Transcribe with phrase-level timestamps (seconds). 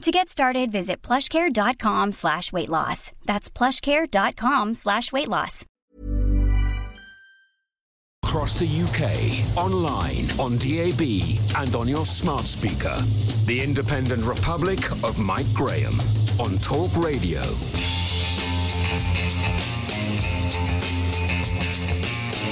[0.00, 3.12] To get started, visit plushcare.com slash weight loss.
[3.26, 5.66] That's plushcare.com slash weight loss.
[8.24, 11.02] Across the UK, online, on DAB,
[11.60, 12.96] and on your smart speaker.
[13.46, 15.94] The Independent Republic of Mike Graham
[16.38, 17.42] on Talk Radio.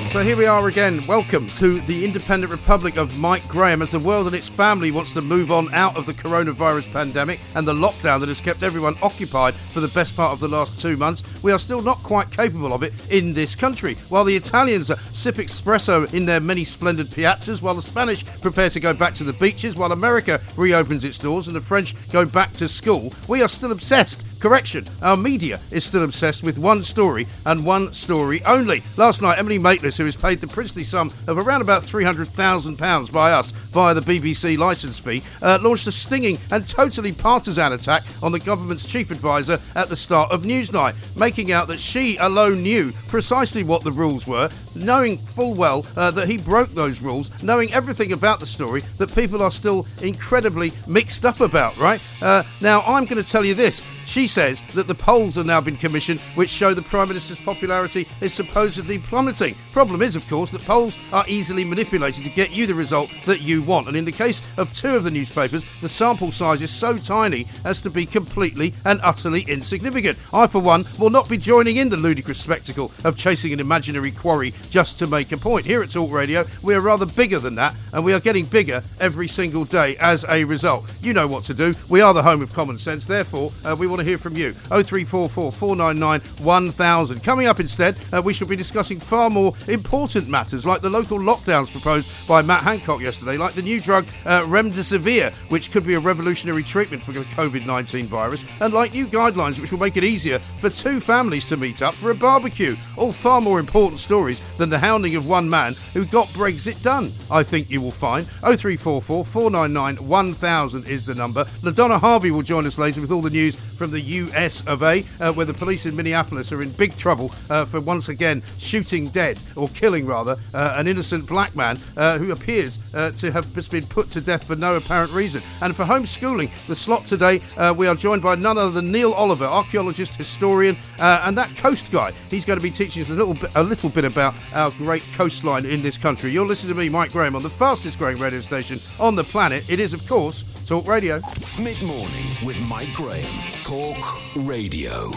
[0.09, 1.07] So here we are again.
[1.07, 5.13] Welcome to the Independent Republic of Mike Graham as the world and its family wants
[5.13, 8.95] to move on out of the coronavirus pandemic and the lockdown that has kept everyone
[9.03, 11.43] occupied for the best part of the last two months.
[11.43, 13.97] We are still not quite capable of it in this country.
[14.09, 18.81] While the Italians sip espresso in their many splendid piazzas, while the Spanish prepare to
[18.81, 22.51] go back to the beaches, while America reopens its doors and the French go back
[22.55, 27.27] to school, we are still obsessed Correction, our media is still obsessed with one story
[27.45, 28.85] and one story only.
[28.97, 33.33] Last night, Emily Maitlis, who is paid the princely sum of around about £300,000 by
[33.33, 38.33] us via the BBC licence fee, uh, launched a stinging and totally partisan attack on
[38.33, 42.93] the government's chief advisor at the start of Newsnight, making out that she alone knew
[43.09, 47.73] precisely what the rules were, knowing full well uh, that he broke those rules, knowing
[47.73, 52.01] everything about the story that people are still incredibly mixed up about, right?
[52.23, 53.83] Uh, now, I'm going to tell you this.
[54.07, 58.09] She says that the polls have now been commissioned which show the Prime Minister's popularity
[58.23, 59.55] is supposedly plummeting.
[59.71, 63.43] Problem is, of course, that polls are easily manipulated to get you the result that
[63.43, 63.87] you want.
[63.87, 67.45] And in the case of two of the newspapers, the sample size is so tiny
[67.67, 70.19] as to be completely and utterly insignificant.
[70.33, 74.11] I, for one, will not be joining in the ludicrous spectacle of chasing an imaginary
[74.11, 75.67] quarry just to make a point.
[75.67, 78.83] Here at Talk Radio, we are rather bigger than that, and we are getting bigger
[79.01, 80.91] every single day as a result.
[81.03, 81.75] You know what to do.
[81.89, 84.53] We are the home of common sense, therefore, uh, we want to hear from you.
[84.53, 87.23] 0344 499 1000.
[87.23, 91.19] Coming up instead, uh, we shall be discussing far more important matters like the local
[91.19, 95.95] lockdowns proposed by Matt Hancock yesterday, like the new drug uh, Remdesivir, which could be
[95.95, 99.97] a revolutionary treatment for the COVID 19 virus, and like new guidelines which will make
[99.97, 102.77] it easier for two families to meet up for a barbecue.
[102.97, 107.13] All far more important stories than the hounding of one man who got Brexit done,
[107.31, 108.27] I think you will find.
[108.27, 111.45] 0344 499 1000 is the number.
[111.63, 115.05] LaDonna Harvey will join us later with all the news from the US of A,
[115.21, 119.07] uh, where the police in Minneapolis are in big trouble uh, for once again shooting
[119.09, 123.53] dead, or killing rather, uh, an innocent black man uh, who appears uh, to have
[123.55, 125.41] just been put to death for no apparent reason.
[125.63, 129.13] And for homeschooling, the slot today, uh, we are joined by none other than Neil
[129.13, 132.13] Oliver, archaeologist, historian, and that coast guy.
[132.31, 135.03] He's going to be teaching us a little bit, a little bit about our great
[135.15, 136.31] coastline in this country.
[136.31, 139.69] You're listening to me, Mike Graham, on the fastest growing radio station on the planet.
[139.69, 141.21] It is, of course, Talk Radio.
[141.63, 143.25] Mid morning with Mike Graham.
[143.65, 145.11] Talk Radio.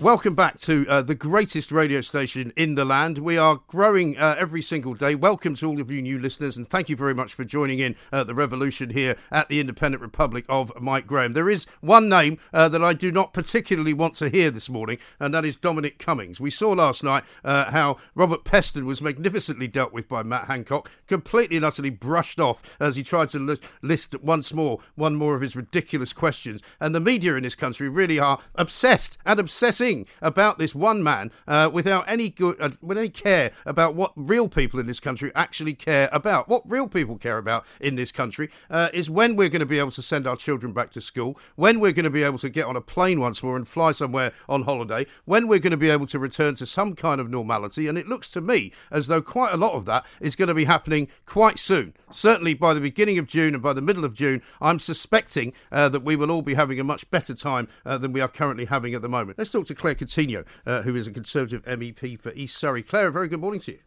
[0.00, 3.18] Welcome back to uh, the greatest radio station in the land.
[3.18, 5.14] We are growing uh, every single day.
[5.14, 7.94] Welcome to all of you new listeners, and thank you very much for joining in
[8.12, 11.32] uh, the revolution here at the Independent Republic of Mike Graham.
[11.32, 14.98] There is one name uh, that I do not particularly want to hear this morning,
[15.20, 16.40] and that is Dominic Cummings.
[16.40, 20.90] We saw last night uh, how Robert Peston was magnificently dealt with by Matt Hancock,
[21.06, 25.36] completely and utterly brushed off as he tried to list, list once more one more
[25.36, 26.62] of his ridiculous questions.
[26.80, 29.38] And the media in this country really are obsessed and
[29.84, 34.12] obsessing about this one man uh, without any good, uh, with any care about what
[34.16, 36.48] real people in this country actually care about.
[36.48, 39.78] What real people care about in this country uh, is when we're going to be
[39.78, 42.48] able to send our children back to school, when we're going to be able to
[42.48, 45.76] get on a plane once more and fly somewhere on holiday, when we're going to
[45.76, 47.86] be able to return to some kind of normality.
[47.86, 50.54] And it looks to me as though quite a lot of that is going to
[50.54, 51.94] be happening quite soon.
[52.10, 55.88] Certainly by the beginning of June and by the middle of June, I'm suspecting uh,
[55.90, 58.64] that we will all be having a much better time uh, than we are currently
[58.64, 59.38] having at the moment.
[59.38, 62.82] Let's talk to Claire Coutinho, uh, who is a Conservative MEP for East Surrey.
[62.82, 63.78] Claire, a very good morning to you.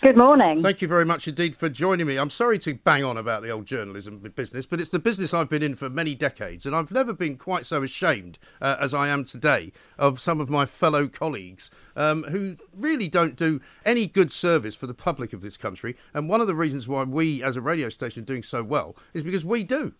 [0.00, 0.62] Good morning.
[0.62, 2.18] Thank you very much indeed for joining me.
[2.18, 5.48] I'm sorry to bang on about the old journalism business, but it's the business I've
[5.48, 9.08] been in for many decades, and I've never been quite so ashamed uh, as I
[9.08, 14.30] am today of some of my fellow colleagues um, who really don't do any good
[14.30, 15.96] service for the public of this country.
[16.14, 18.94] And one of the reasons why we, as a radio station, are doing so well
[19.14, 19.94] is because we do.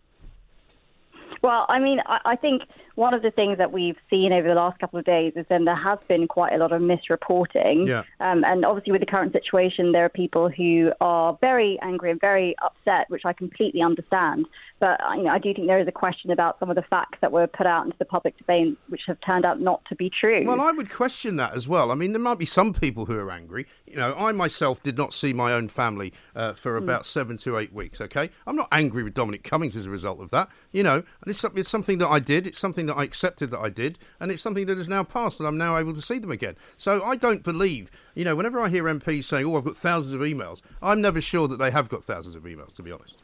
[1.43, 2.63] Well, I mean, I, I think
[2.99, 5.65] one of the things that we've seen over the last couple of days is then
[5.67, 7.87] there has been quite a lot of misreporting.
[7.87, 8.03] Yeah.
[8.19, 12.21] Um, and obviously, with the current situation, there are people who are very angry and
[12.21, 14.47] very upset, which I completely understand.
[14.81, 17.19] But you know, I do think there is a question about some of the facts
[17.21, 20.11] that were put out into the public debate, which have turned out not to be
[20.11, 20.43] true.
[20.45, 21.93] Well, I would question that as well.
[21.93, 23.67] I mean, there might be some people who are angry.
[23.87, 27.59] You know, I myself did not see my own family uh, for about seven to
[27.59, 28.01] eight weeks.
[28.01, 30.49] Okay, I'm not angry with Dominic Cummings as a result of that.
[30.73, 32.45] You know, and it's, it's something that I did.
[32.49, 35.41] It's something that I accepted that I did, and it's something that is now passed,
[35.41, 36.57] and I'm now able to see them again.
[36.77, 37.91] So I don't believe.
[38.15, 41.21] You know, whenever I hear MPs saying, "Oh, I've got thousands of emails," I'm never
[41.21, 42.73] sure that they have got thousands of emails.
[42.75, 43.23] To be honest.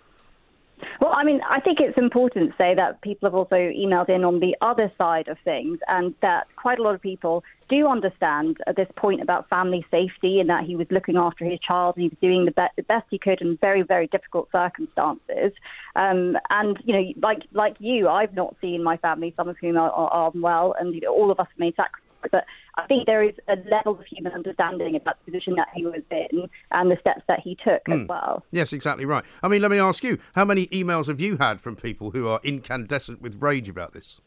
[1.01, 4.25] Well, I mean, I think it's important to say that people have also emailed in
[4.25, 8.59] on the other side of things, and that quite a lot of people do understand
[8.67, 12.03] at this point about family safety and that he was looking after his child and
[12.03, 15.53] he was doing the, be- the best he could in very, very difficult circumstances.
[15.97, 19.77] Um, and you know, like like you, I've not seen my family, some of whom
[19.77, 22.31] are, are, well, and you know, all of us have made sacrifices.
[22.31, 22.45] But
[22.77, 26.03] I think there is a level of human understanding about the position that he was
[26.11, 28.07] in and the steps that he took as hmm.
[28.07, 28.45] well.
[28.51, 29.25] Yes, exactly right.
[29.43, 32.27] I mean, let me ask you: How many emails have you had from people who
[32.29, 34.21] are incandescent with rage about this?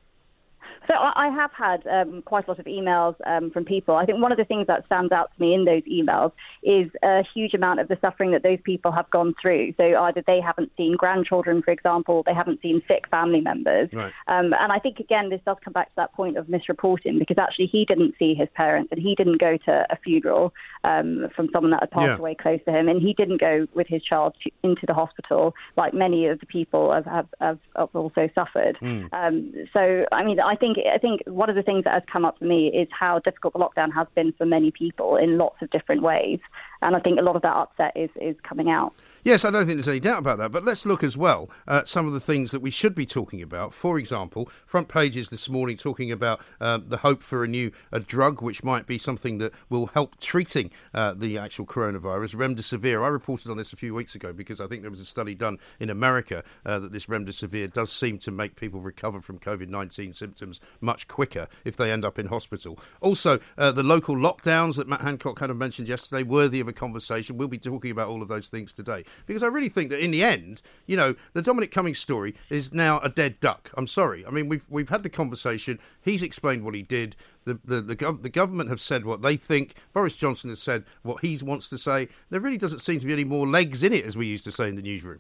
[0.87, 3.95] So I I have had um, quite a lot of emails um, from people.
[3.95, 6.31] I think one of the things that stands out to me in those emails
[6.63, 9.73] is a huge amount of the suffering that those people have gone through.
[9.77, 13.89] So either they haven't seen grandchildren, for example, they haven't seen sick family members.
[13.91, 14.13] Right.
[14.27, 17.37] Um, and I think, again, this does come back to that point of misreporting because
[17.37, 20.53] actually he didn't see his parents and he didn't go to a funeral
[20.83, 22.17] um, from someone that had passed Yeah.
[22.17, 25.53] away close to him and he didn't go with his child to, into the hospital
[25.75, 28.77] like many of the people have, have, have, have also suffered.
[29.11, 32.25] Um, so, I mean, I think I think one of the things that has come
[32.25, 35.61] up for me is how difficult the lockdown has been for many people in lots
[35.61, 36.39] of different ways,
[36.81, 38.93] and I think a lot of that upset is is coming out.
[39.23, 40.51] Yes, I don't think there's any doubt about that.
[40.51, 43.41] But let's look as well at some of the things that we should be talking
[43.41, 43.73] about.
[43.73, 47.99] For example, front pages this morning talking about um, the hope for a new a
[47.99, 53.03] drug, which might be something that will help treating uh, the actual coronavirus, remdesivir.
[53.03, 55.35] I reported on this a few weeks ago because I think there was a study
[55.35, 59.67] done in America uh, that this remdesivir does seem to make people recover from COVID
[59.67, 62.79] 19 symptoms much quicker if they end up in hospital.
[63.01, 66.73] Also, uh, the local lockdowns that Matt Hancock kind of mentioned yesterday, worthy of a
[66.73, 67.37] conversation.
[67.37, 70.11] We'll be talking about all of those things today because I really think that in
[70.11, 73.71] the end, you know, the Dominic Cummings story is now a dead duck.
[73.75, 74.25] I'm sorry.
[74.25, 75.79] I mean, we've we've had the conversation.
[76.01, 77.15] He's explained what he did.
[77.45, 79.73] The the the, gov- the government have said what they think.
[79.93, 82.09] Boris Johnson has said what he wants to say.
[82.29, 84.51] There really doesn't seem to be any more legs in it, as we used to
[84.51, 85.19] say in the newsroom.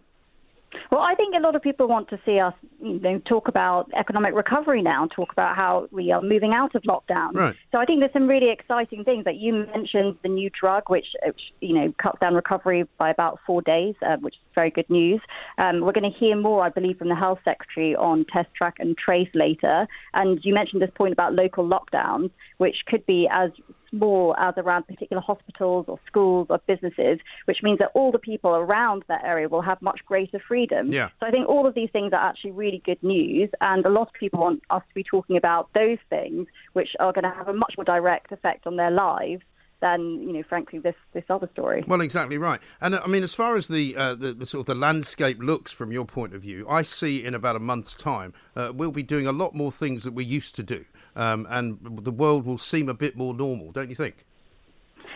[0.91, 3.89] Well, I think a lot of people want to see us, you know, talk about
[3.95, 7.33] economic recovery now, talk about how we are moving out of lockdown.
[7.33, 7.55] Right.
[7.71, 9.25] So I think there's some really exciting things.
[9.25, 13.39] Like you mentioned, the new drug, which, which you know cuts down recovery by about
[13.45, 15.21] four days, uh, which is very good news.
[15.57, 18.75] Um, we're going to hear more, I believe, from the health secretary on test, track,
[18.79, 19.87] and trace later.
[20.13, 23.51] And you mentioned this point about local lockdowns, which could be as
[23.89, 28.55] small as around particular hospitals or schools or businesses, which means that all the people
[28.55, 30.91] around that area will have much greater freedom.
[30.91, 31.09] Yeah.
[31.19, 34.07] So I think all of these things are actually really good news, and a lot
[34.07, 37.47] of people want us to be talking about those things, which are going to have
[37.47, 39.41] a much more direct effect on their lives
[39.79, 41.83] than, you know, frankly, this this other story.
[41.87, 42.61] Well, exactly right.
[42.81, 45.37] And uh, I mean, as far as the, uh, the the sort of the landscape
[45.39, 48.91] looks from your point of view, I see in about a month's time uh, we'll
[48.91, 52.45] be doing a lot more things that we used to do, um, and the world
[52.45, 54.25] will seem a bit more normal, don't you think?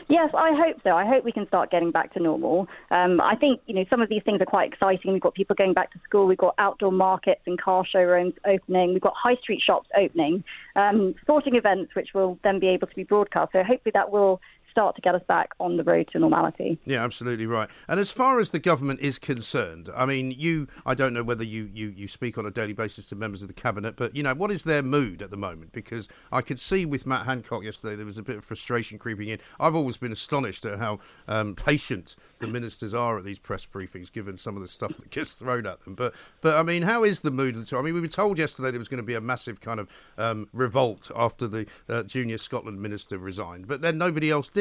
[0.10, 0.92] Yes, I hope so.
[0.92, 2.68] I hope we can start getting back to normal.
[2.92, 5.14] Um, I think you know some of these things are quite exciting.
[5.14, 6.28] We've got people going back to school.
[6.28, 8.94] We've got outdoor markets and car showrooms opening.
[8.94, 10.44] We've got high street shops opening,
[10.76, 13.52] um, sporting events which will then be able to be broadcast.
[13.54, 14.42] So hopefully that will
[14.72, 16.80] start to get us back on the road to normality.
[16.86, 17.70] Yeah, absolutely right.
[17.88, 21.44] And as far as the government is concerned, I mean, you, I don't know whether
[21.44, 24.24] you, you, you speak on a daily basis to members of the cabinet, but, you
[24.24, 25.74] know, what is their mood at the moment?
[25.74, 29.28] Because I could see with Matt Hancock yesterday there was a bit of frustration creeping
[29.28, 29.40] in.
[29.60, 34.12] I've always been astonished at how um, patient the ministers are at these press briefings,
[34.12, 35.96] given some of the stuff that gets thrown at them.
[35.96, 38.38] But, but I mean, how is the mood of the I mean, we were told
[38.38, 42.04] yesterday there was going to be a massive kind of um, revolt after the uh,
[42.04, 44.61] junior Scotland minister resigned, but then nobody else did.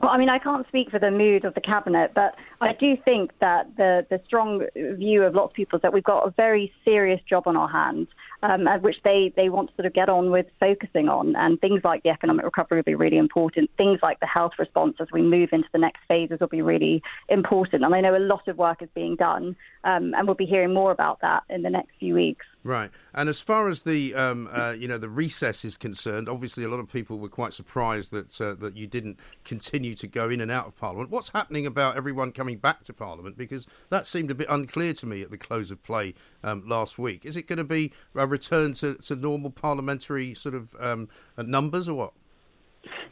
[0.00, 2.96] Well, I mean, I can't speak for the mood of the cabinet, but I do
[3.04, 6.30] think that the the strong view of lots of people is that we've got a
[6.30, 8.08] very serious job on our hands,
[8.42, 11.82] um, which they they want to sort of get on with focusing on, and things
[11.84, 13.68] like the economic recovery will be really important.
[13.76, 17.02] Things like the health response as we move into the next phases will be really
[17.28, 17.84] important.
[17.84, 19.54] And I know a lot of work is being done,
[19.84, 22.46] um, and we'll be hearing more about that in the next few weeks.
[22.62, 26.62] Right, and as far as the um, uh, you know the recess is concerned, obviously
[26.62, 30.28] a lot of people were quite surprised that uh, that you didn't continue to go
[30.28, 31.08] in and out of Parliament.
[31.08, 33.38] What's happening about everyone coming back to Parliament?
[33.38, 36.12] Because that seemed a bit unclear to me at the close of play
[36.44, 37.24] um, last week.
[37.24, 41.42] Is it going to be a return to, to normal parliamentary sort of um, uh,
[41.42, 42.12] numbers or what?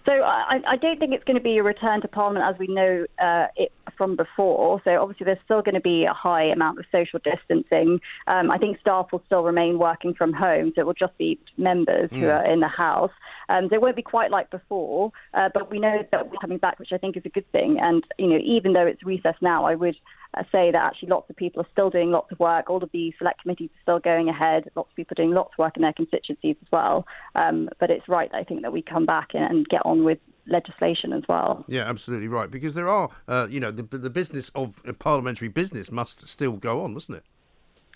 [0.05, 2.67] So I, I, don't think it's going to be a return to Parliament as we
[2.67, 4.81] know uh, it from before.
[4.85, 8.00] So obviously there's still going to be a high amount of social distancing.
[8.28, 11.38] Um, I think staff will still remain working from home, so it will just be
[11.59, 12.21] members mm.
[12.21, 13.11] who are in the house.
[13.49, 16.59] Um, so it won't be quite like before, uh, but we know that we're coming
[16.59, 17.78] back, which I think is a good thing.
[17.81, 19.97] And you know, even though it's recess now, I would
[20.35, 22.71] uh, say that actually lots of people are still doing lots of work.
[22.71, 24.71] All of the select committees are still going ahead.
[24.76, 27.07] Lots of people are doing lots of work in their constituencies as well.
[27.35, 30.19] Um, but it's right, I think, that we come back and, and get on with
[30.49, 31.64] legislation as well.
[31.69, 32.50] Yeah, absolutely right.
[32.50, 36.83] Because there are, uh, you know, the, the business of parliamentary business must still go
[36.83, 37.25] on, mustn't it?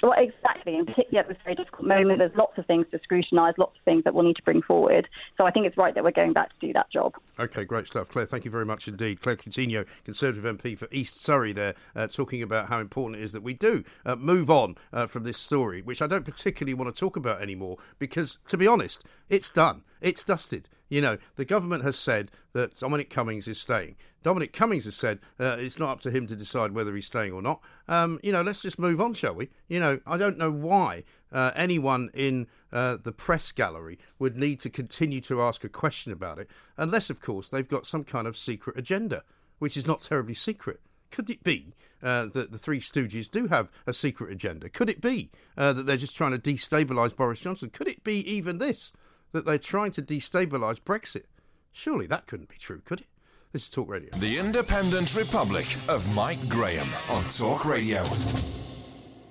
[0.02, 0.76] Well, exactly.
[0.76, 3.84] And particularly at this very difficult moment, there's lots of things to scrutinise, lots of
[3.84, 5.08] things that we'll need to bring forward.
[5.38, 7.14] So I think it's right that we're going back to do that job.
[7.38, 8.08] Okay, great stuff.
[8.08, 9.20] Claire, thank you very much indeed.
[9.20, 13.32] Claire Coutinho, Conservative MP for East Surrey, there, uh, talking about how important it is
[13.32, 16.92] that we do uh, move on uh, from this story, which I don't particularly want
[16.92, 19.84] to talk about anymore because, to be honest, it's done.
[20.02, 20.68] It's dusted.
[20.88, 23.96] You know, the government has said that Dominic Cummings is staying.
[24.22, 27.32] Dominic Cummings has said uh, it's not up to him to decide whether he's staying
[27.32, 27.60] or not.
[27.88, 29.48] Um, you know, let's just move on, shall we?
[29.68, 34.60] You know, I don't know why uh, anyone in uh, the press gallery would need
[34.60, 38.26] to continue to ask a question about it, unless, of course, they've got some kind
[38.26, 39.24] of secret agenda,
[39.58, 40.80] which is not terribly secret.
[41.10, 44.68] Could it be uh, that the Three Stooges do have a secret agenda?
[44.68, 47.70] Could it be uh, that they're just trying to destabilise Boris Johnson?
[47.70, 48.92] Could it be even this?
[49.32, 51.24] That they're trying to destabilise Brexit.
[51.72, 53.06] Surely that couldn't be true, could it?
[53.52, 54.10] This is Talk Radio.
[54.18, 58.02] The Independent Republic of Mike Graham on Talk Radio.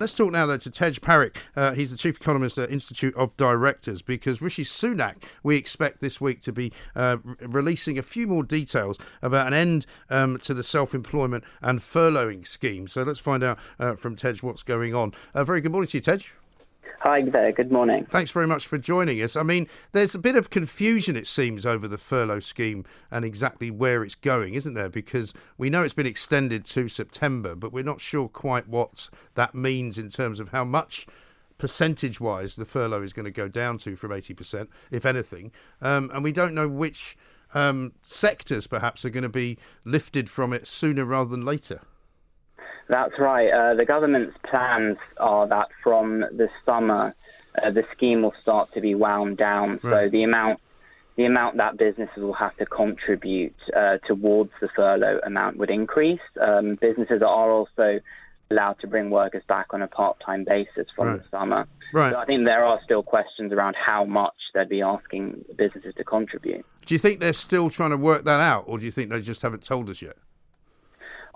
[0.02, 1.36] Let's talk now, though, to Tej Parikh.
[1.54, 6.20] Uh, he's the chief economist at Institute of Directors because Rishi Sunak, we expect this
[6.20, 10.64] week to be uh, releasing a few more details about an end um, to the
[10.64, 12.88] self employment and furloughing scheme.
[12.88, 15.12] So let's find out uh, from Tej what's going on.
[15.34, 16.26] Uh, very good morning to you, Tej.
[17.02, 18.04] Hi there, good morning.
[18.04, 19.34] Thanks very much for joining us.
[19.34, 23.72] I mean, there's a bit of confusion, it seems, over the furlough scheme and exactly
[23.72, 24.88] where it's going, isn't there?
[24.88, 29.52] Because we know it's been extended to September, but we're not sure quite what that
[29.52, 31.08] means in terms of how much
[31.58, 35.50] percentage wise the furlough is going to go down to from 80%, if anything.
[35.80, 37.16] Um, and we don't know which
[37.52, 41.80] um, sectors perhaps are going to be lifted from it sooner rather than later.
[42.92, 43.50] That's right.
[43.50, 47.14] Uh, the government's plans are that from the summer,
[47.62, 49.70] uh, the scheme will start to be wound down.
[49.70, 49.80] Right.
[49.82, 50.60] So the amount
[51.16, 56.20] the amount that businesses will have to contribute uh, towards the furlough amount would increase.
[56.38, 58.00] Um, businesses are also
[58.50, 61.22] allowed to bring workers back on a part-time basis from right.
[61.22, 61.66] the summer.
[61.94, 62.12] Right.
[62.12, 66.04] So I think there are still questions around how much they'd be asking businesses to
[66.04, 66.66] contribute.
[66.84, 69.22] Do you think they're still trying to work that out, or do you think they
[69.22, 70.16] just haven't told us yet?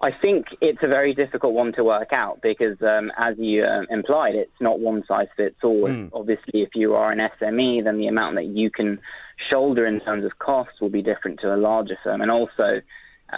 [0.03, 3.83] I think it's a very difficult one to work out because, um, as you uh,
[3.89, 5.87] implied, it's not one size fits all.
[5.87, 6.11] Mm.
[6.13, 9.01] Obviously, if you are an SME, then the amount that you can
[9.51, 12.21] shoulder in terms of costs will be different to a larger firm.
[12.21, 12.83] And also,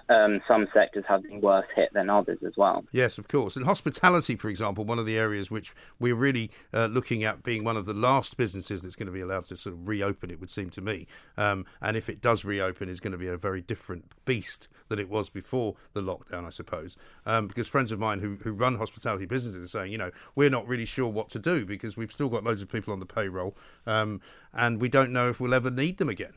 [0.08, 2.84] um, some sectors have been worse hit than others as well.
[2.92, 3.56] Yes, of course.
[3.56, 7.64] And hospitality, for example, one of the areas which we're really uh, looking at being
[7.64, 10.40] one of the last businesses that's going to be allowed to sort of reopen, it
[10.40, 11.06] would seem to me.
[11.36, 14.98] Um, and if it does reopen, is going to be a very different beast than
[14.98, 16.96] it was before the lockdown, I suppose.
[17.26, 20.50] Um, because friends of mine who, who run hospitality businesses are saying, you know, we're
[20.50, 23.06] not really sure what to do because we've still got loads of people on the
[23.06, 24.20] payroll um,
[24.52, 26.34] and we don't know if we'll ever need them again.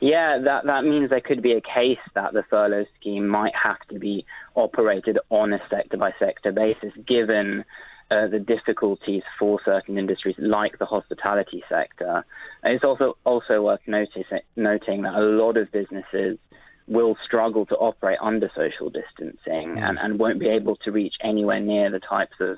[0.00, 3.78] Yeah, that, that means there could be a case that the furlough scheme might have
[3.90, 7.64] to be operated on a sector by sector basis, given
[8.10, 12.24] uh, the difficulties for certain industries like the hospitality sector.
[12.62, 14.26] It's also also worth notice,
[14.56, 16.38] noting that a lot of businesses
[16.88, 19.82] will struggle to operate under social distancing mm.
[19.82, 22.56] and, and won't be able to reach anywhere near the types of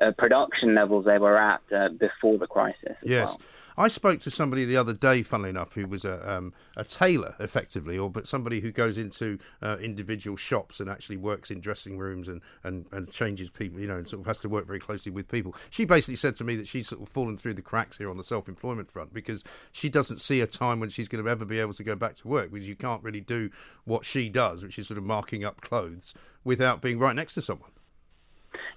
[0.00, 2.96] uh, production levels they were at uh, before the crisis.
[3.02, 3.30] yes.
[3.30, 3.40] Well.
[3.76, 7.34] I spoke to somebody the other day, funnily enough, who was a, um, a tailor,
[7.40, 11.98] effectively, or but somebody who goes into uh, individual shops and actually works in dressing
[11.98, 14.78] rooms and, and, and changes people, you know, and sort of has to work very
[14.78, 15.54] closely with people.
[15.70, 18.16] She basically said to me that she's sort of fallen through the cracks here on
[18.16, 21.44] the self employment front because she doesn't see a time when she's going to ever
[21.44, 23.50] be able to go back to work because you can't really do
[23.84, 27.42] what she does, which is sort of marking up clothes, without being right next to
[27.42, 27.70] someone.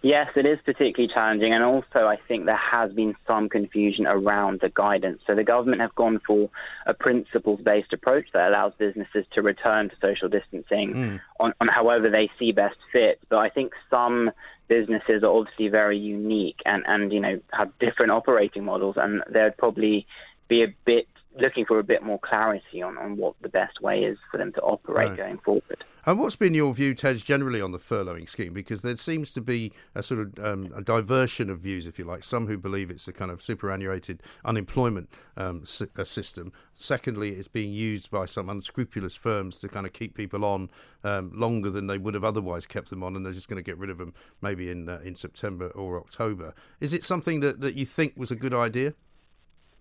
[0.01, 4.59] Yes, it is particularly challenging, and also I think there has been some confusion around
[4.59, 5.21] the guidance.
[5.25, 6.49] So the government have gone for
[6.85, 11.21] a principles-based approach that allows businesses to return to social distancing mm.
[11.39, 13.19] on, on however they see best fit.
[13.29, 14.31] But I think some
[14.67, 19.57] businesses are obviously very unique and, and you know have different operating models, and there'd
[19.57, 20.05] probably
[20.47, 21.07] be a bit
[21.39, 24.51] looking for a bit more clarity on, on what the best way is for them
[24.53, 25.17] to operate right.
[25.17, 25.83] going forward.
[26.05, 28.53] And what's been your view, Ted, generally on the furloughing scheme?
[28.53, 32.05] Because there seems to be a sort of um, a diversion of views, if you
[32.05, 32.23] like.
[32.23, 36.53] Some who believe it's a kind of superannuated unemployment um, system.
[36.73, 40.69] Secondly, it's being used by some unscrupulous firms to kind of keep people on
[41.03, 43.69] um, longer than they would have otherwise kept them on, and they're just going to
[43.69, 46.53] get rid of them maybe in uh, in September or October.
[46.79, 48.93] Is it something that, that you think was a good idea?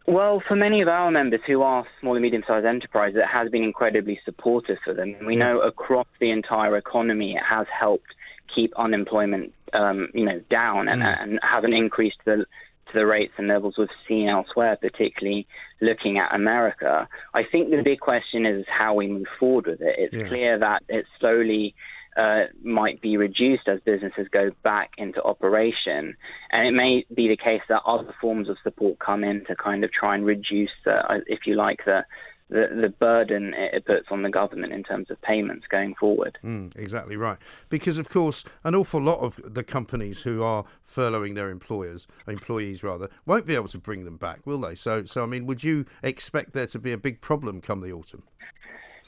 [0.07, 3.51] Well, for many of our members who are small and medium sized enterprises, it has
[3.51, 5.17] been incredibly supportive for them.
[5.27, 8.15] We know across the entire economy it has helped
[8.55, 11.23] keep unemployment um, you know, down and, mm.
[11.23, 12.47] and haven't increased the
[12.93, 15.47] to the rates and levels we've seen elsewhere, particularly
[15.81, 17.09] looking at America.
[17.35, 19.97] I think the big question is how we move forward with it.
[19.99, 20.29] It's yeah.
[20.29, 21.75] clear that it's slowly
[22.17, 26.17] uh, might be reduced as businesses go back into operation.
[26.51, 29.85] And it may be the case that other forms of support come in to kind
[29.85, 32.05] of try and reduce, uh, if you like, the
[32.49, 36.39] the, the burden it puts on the government in terms of payments going forward.
[36.45, 37.39] Mm, exactly right.
[37.69, 42.85] Because, of course, an awful lot of the companies who are furloughing their employers, employees
[42.85, 44.75] rather, won't be able to bring them back, will they?
[44.75, 47.93] So, so I mean, would you expect there to be a big problem come the
[47.93, 48.23] autumn?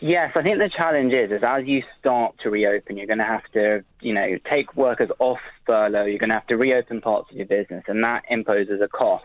[0.01, 3.25] Yes, I think the challenge is, is as you start to reopen, you're going to
[3.25, 6.05] have to, you know, take workers off furlough.
[6.05, 9.25] You're going to have to reopen parts of your business, and that imposes a cost.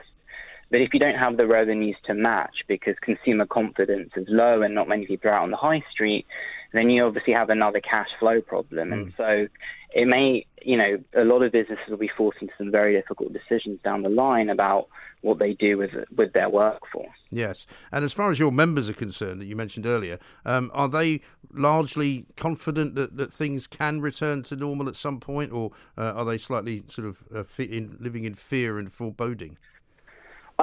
[0.71, 4.73] But if you don't have the revenues to match because consumer confidence is low and
[4.73, 6.25] not many people are out on the high street,
[6.73, 8.89] then you obviously have another cash flow problem.
[8.89, 8.93] Mm.
[8.93, 9.47] And so
[9.93, 13.31] it may, you know, a lot of businesses will be forced into some very difficult
[13.33, 14.87] decisions down the line about
[15.21, 17.07] what they do with with their workforce.
[17.29, 20.89] Yes, and as far as your members are concerned, that you mentioned earlier, um, are
[20.89, 21.21] they
[21.53, 26.25] largely confident that, that things can return to normal at some point, or uh, are
[26.25, 29.57] they slightly sort of uh, in, living in fear and foreboding?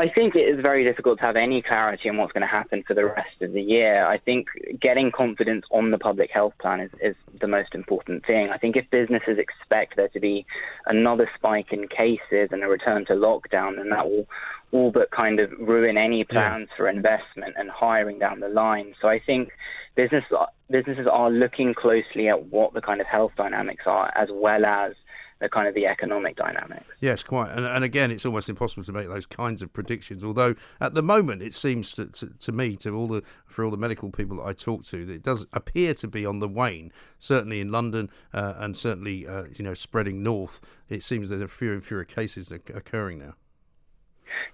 [0.00, 2.82] I think it is very difficult to have any clarity on what's going to happen
[2.86, 4.06] for the rest of the year.
[4.06, 4.46] I think
[4.80, 8.48] getting confidence on the public health plan is, is the most important thing.
[8.48, 10.46] I think if businesses expect there to be
[10.86, 14.26] another spike in cases and a return to lockdown, then that will
[14.72, 16.76] all but kind of ruin any plans yeah.
[16.78, 18.94] for investment and hiring down the line.
[19.02, 19.50] So I think
[19.96, 20.24] business,
[20.70, 24.94] businesses are looking closely at what the kind of health dynamics are, as well as
[25.40, 26.84] the kind of the economic dynamics.
[27.00, 27.50] Yes, quite.
[27.50, 30.22] And, and, again, it's almost impossible to make those kinds of predictions.
[30.22, 33.70] Although at the moment, it seems to, to, to, me, to all the for all
[33.70, 36.48] the medical people that I talk to, that it does appear to be on the
[36.48, 36.92] wane.
[37.18, 40.60] Certainly in London, uh, and certainly uh, you know spreading north.
[40.88, 43.34] It seems that there are fewer and fewer cases occurring now.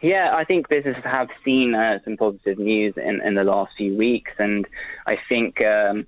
[0.00, 3.96] Yeah, I think businesses have seen uh, some positive news in, in the last few
[3.96, 4.66] weeks, and
[5.06, 5.60] I think.
[5.60, 6.06] Um,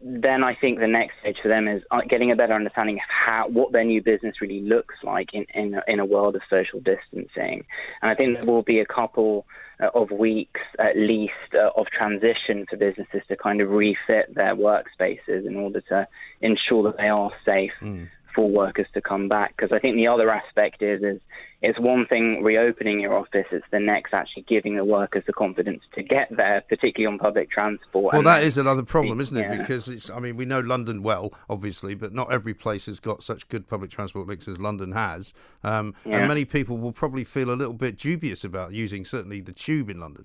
[0.00, 3.02] then I think the next stage for them is uh, getting a better understanding of
[3.08, 6.42] how what their new business really looks like in in a, in a world of
[6.48, 7.64] social distancing.
[8.00, 9.46] And I think there will be a couple
[9.78, 14.56] uh, of weeks at least uh, of transition for businesses to kind of refit their
[14.56, 16.08] workspaces in order to
[16.40, 17.72] ensure that they are safe.
[17.80, 19.56] Mm for workers to come back.
[19.56, 21.20] Because I think the other aspect is is
[21.62, 25.82] it's one thing reopening your office; it's the next actually giving the workers the confidence
[25.94, 28.14] to get there, particularly on public transport.
[28.14, 29.42] Well, that is another problem, isn't it?
[29.42, 29.58] Yeah.
[29.58, 33.22] Because it's I mean we know London well, obviously, but not every place has got
[33.22, 36.18] such good public transport links as London has, um, yeah.
[36.18, 39.90] and many people will probably feel a little bit dubious about using certainly the tube
[39.90, 40.24] in London.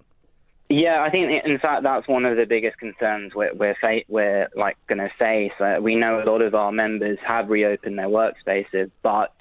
[0.68, 3.76] Yeah, I think in fact that's one of the biggest concerns we're we're,
[4.08, 5.52] we're like going to face.
[5.60, 9.32] Uh, we know a lot of our members have reopened their workspaces, but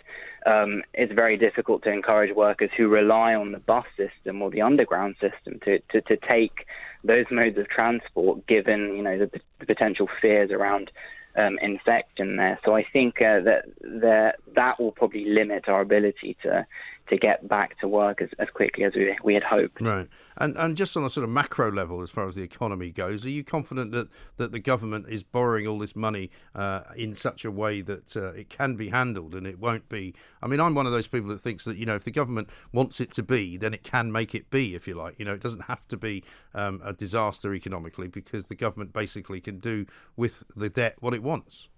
[0.44, 4.60] um, it's very difficult to encourage workers who rely on the bus system or the
[4.60, 6.66] underground system to, to, to take
[7.02, 10.90] those modes of transport, given you know the, the potential fears around
[11.36, 12.58] um, infection there.
[12.66, 16.66] So I think uh, that that that will probably limit our ability to
[17.08, 19.80] to get back to work as, as quickly as we, we had hoped.
[19.80, 20.08] Right.
[20.36, 23.24] And and just on a sort of macro level, as far as the economy goes,
[23.24, 27.44] are you confident that, that the government is borrowing all this money uh, in such
[27.44, 30.14] a way that uh, it can be handled and it won't be?
[30.42, 32.48] I mean, I'm one of those people that thinks that, you know, if the government
[32.72, 35.18] wants it to be, then it can make it be, if you like.
[35.18, 39.40] You know, it doesn't have to be um, a disaster economically because the government basically
[39.40, 39.86] can do
[40.16, 41.68] with the debt what it wants.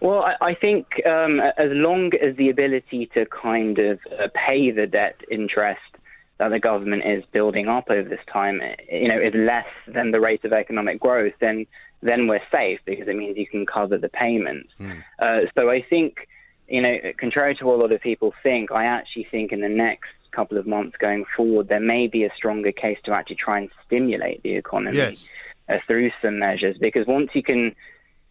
[0.00, 4.70] Well, I, I think um, as long as the ability to kind of uh, pay
[4.70, 5.80] the debt interest
[6.38, 10.20] that the government is building up over this time, you know, is less than the
[10.20, 11.66] rate of economic growth, then
[12.02, 14.72] then we're safe because it means you can cover the payments.
[14.80, 15.04] Mm.
[15.18, 16.28] Uh, so I think,
[16.66, 19.68] you know, contrary to what a lot of people think, I actually think in the
[19.68, 23.58] next couple of months going forward, there may be a stronger case to actually try
[23.58, 25.28] and stimulate the economy yes.
[25.68, 27.74] uh, through some measures because once you can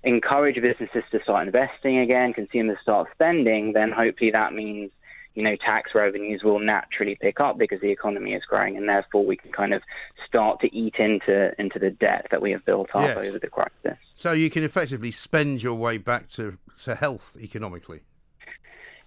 [0.04, 4.92] encourage businesses to start investing again, consumers start spending, then hopefully that means
[5.36, 9.26] you know tax revenues will naturally pick up because the economy is growing, and therefore
[9.26, 9.82] we can kind of
[10.28, 13.18] start to eat into into the debt that we have built up yes.
[13.18, 13.98] over the crisis.
[14.16, 18.02] So you can effectively spend your way back to to health economically.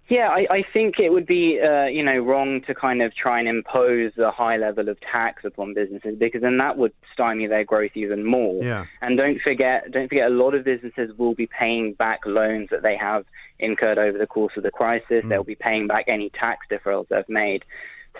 [0.09, 3.39] Yeah, I, I think it would be, uh, you know, wrong to kind of try
[3.39, 7.65] and impose a high level of tax upon businesses because then that would stymie their
[7.65, 8.63] growth even more.
[8.63, 8.85] Yeah.
[9.01, 12.83] And don't forget, don't forget, a lot of businesses will be paying back loans that
[12.83, 13.25] they have
[13.59, 15.25] incurred over the course of the crisis.
[15.25, 15.29] Mm.
[15.29, 17.65] They'll be paying back any tax deferrals they've made.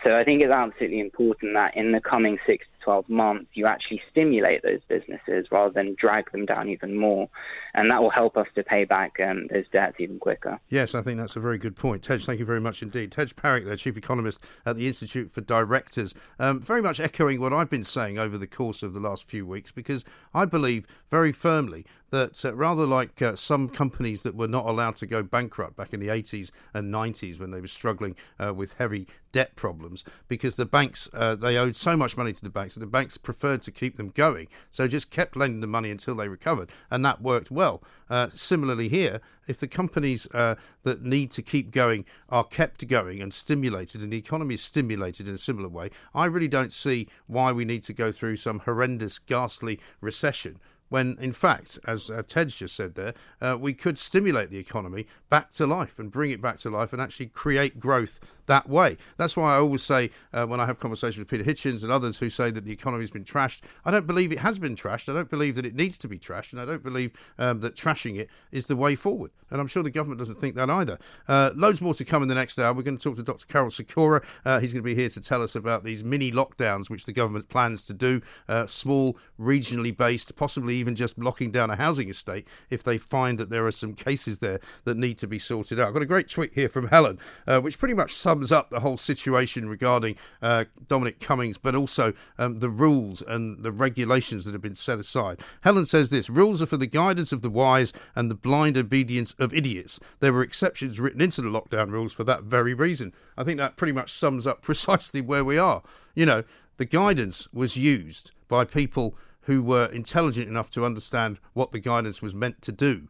[0.05, 4.03] So I think it's absolutely important that in the coming six 12 months, you actually
[4.11, 7.29] stimulate those businesses rather than drag them down even more.
[7.75, 10.61] And that will help us to pay back um, those debts even quicker.
[10.69, 12.03] Yes, I think that's a very good point.
[12.03, 13.13] Tej, thank you very much indeed.
[13.13, 17.53] Tej Parikh, the Chief Economist at the Institute for Directors, um, very much echoing what
[17.53, 21.33] I've been saying over the course of the last few weeks, because I believe very
[21.33, 25.77] firmly that uh, rather like uh, some companies that were not allowed to go bankrupt
[25.77, 30.05] back in the 80s and 90s when they were struggling uh, with heavy debt problems
[30.29, 33.19] because the banks uh, they owed so much money to the banks and the banks
[33.19, 34.49] preferred to keep them going.
[34.71, 37.83] So just kept lending the money until they recovered and that worked well.
[38.11, 43.21] Uh, similarly here if the companies uh, that need to keep going are kept going
[43.21, 47.09] and stimulated and the economy is stimulated in a similar way i really don't see
[47.27, 50.61] why we need to go through some horrendous ghastly recession.
[50.89, 55.07] When in fact, as uh, Ted's just said there, uh, we could stimulate the economy
[55.31, 58.97] back to life and bring it back to life and actually create growth that way.
[59.17, 62.19] That's why I always say uh, when I have conversations with Peter Hitchens and others
[62.19, 65.09] who say that the economy has been trashed, I don't believe it has been trashed.
[65.09, 67.75] I don't believe that it needs to be trashed, and I don't believe um, that
[67.75, 69.31] trashing it is the way forward.
[69.51, 70.99] And I'm sure the government doesn't think that either.
[71.29, 72.73] Uh, loads more to come in the next hour.
[72.73, 73.47] We're going to talk to Dr.
[73.47, 74.23] Karol Sikora.
[74.45, 77.13] Uh, he's going to be here to tell us about these mini lockdowns which the
[77.13, 82.09] government plans to do, uh, small, regionally based, possibly even just locking down a housing
[82.09, 85.79] estate if they find that there are some cases there that need to be sorted
[85.79, 85.89] out.
[85.89, 88.81] I've got a great tweet here from Helen, uh, which pretty much sums up the
[88.81, 94.53] whole situation regarding uh, Dominic Cummings, but also um, the rules and the regulations that
[94.53, 95.41] have been set aside.
[95.63, 99.33] Helen says this rules are for the guidance of the wise and the blind obedience
[99.39, 100.01] of idiots.
[100.21, 103.13] There were exceptions written into the lockdown rules for that very reason.
[103.37, 105.83] I think that pretty much sums up precisely where we are.
[106.15, 106.45] You know,
[106.77, 112.23] the guidance was used by people who were intelligent enough to understand what the guidance
[112.23, 113.09] was meant to do.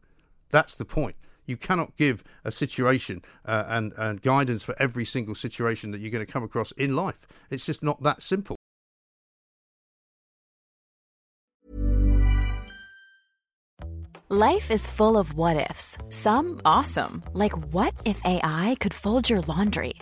[0.51, 1.17] That's the point.
[1.45, 6.11] You cannot give a situation uh, and, and guidance for every single situation that you're
[6.11, 7.27] going to come across in life.
[7.51, 8.57] It's just not that simple.
[14.35, 19.43] Life is full of what ifs, some awesome, like what if AI could fold your
[19.43, 19.93] laundry?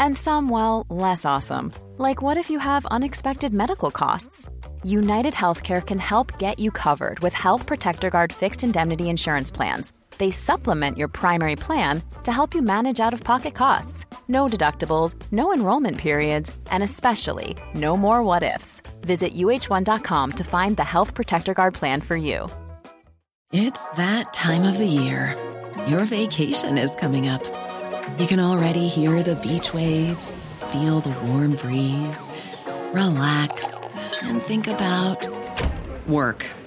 [0.00, 4.48] And some, well, less awesome, like what if you have unexpected medical costs?
[4.82, 9.92] United Healthcare can help get you covered with Health Protector Guard fixed indemnity insurance plans
[10.18, 14.06] they supplement your primary plan to help you manage out of pocket costs.
[14.28, 18.80] No deductibles, no enrollment periods, and especially no more what ifs.
[19.02, 22.48] Visit uh1.com to find the Health Protector Guard plan for you.
[23.52, 25.36] It's that time of the year.
[25.86, 27.44] Your vacation is coming up.
[28.18, 32.28] You can already hear the beach waves, feel the warm breeze,
[32.92, 33.74] relax,
[34.22, 35.28] and think about
[36.06, 36.46] work.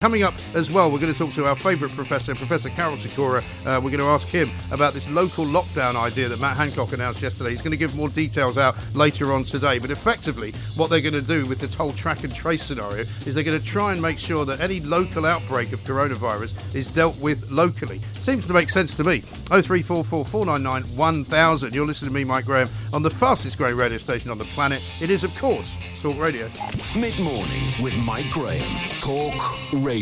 [0.00, 3.42] Coming up as well, we're going to talk to our favourite professor, Professor Karol Sikora.
[3.64, 7.22] Uh, we're going to ask him about this local lockdown idea that Matt Hancock announced
[7.22, 7.48] yesterday.
[7.48, 9.78] He's going to give more details out later on today.
[9.78, 13.34] But effectively, what they're going to do with this whole track and trace scenario is
[13.34, 17.18] they're going to try and make sure that any local outbreak of coronavirus is dealt
[17.22, 17.96] with locally.
[18.12, 19.20] Seems to make sense to me.
[19.20, 21.74] 0344 499 1000.
[21.74, 24.82] You're listening to me, Mike Graham, on the fastest growing radio station on the planet.
[25.00, 26.50] It is, of course, Talk Radio.
[26.94, 28.60] Mid morning with Mike Graham.
[29.00, 29.93] Talk Radio.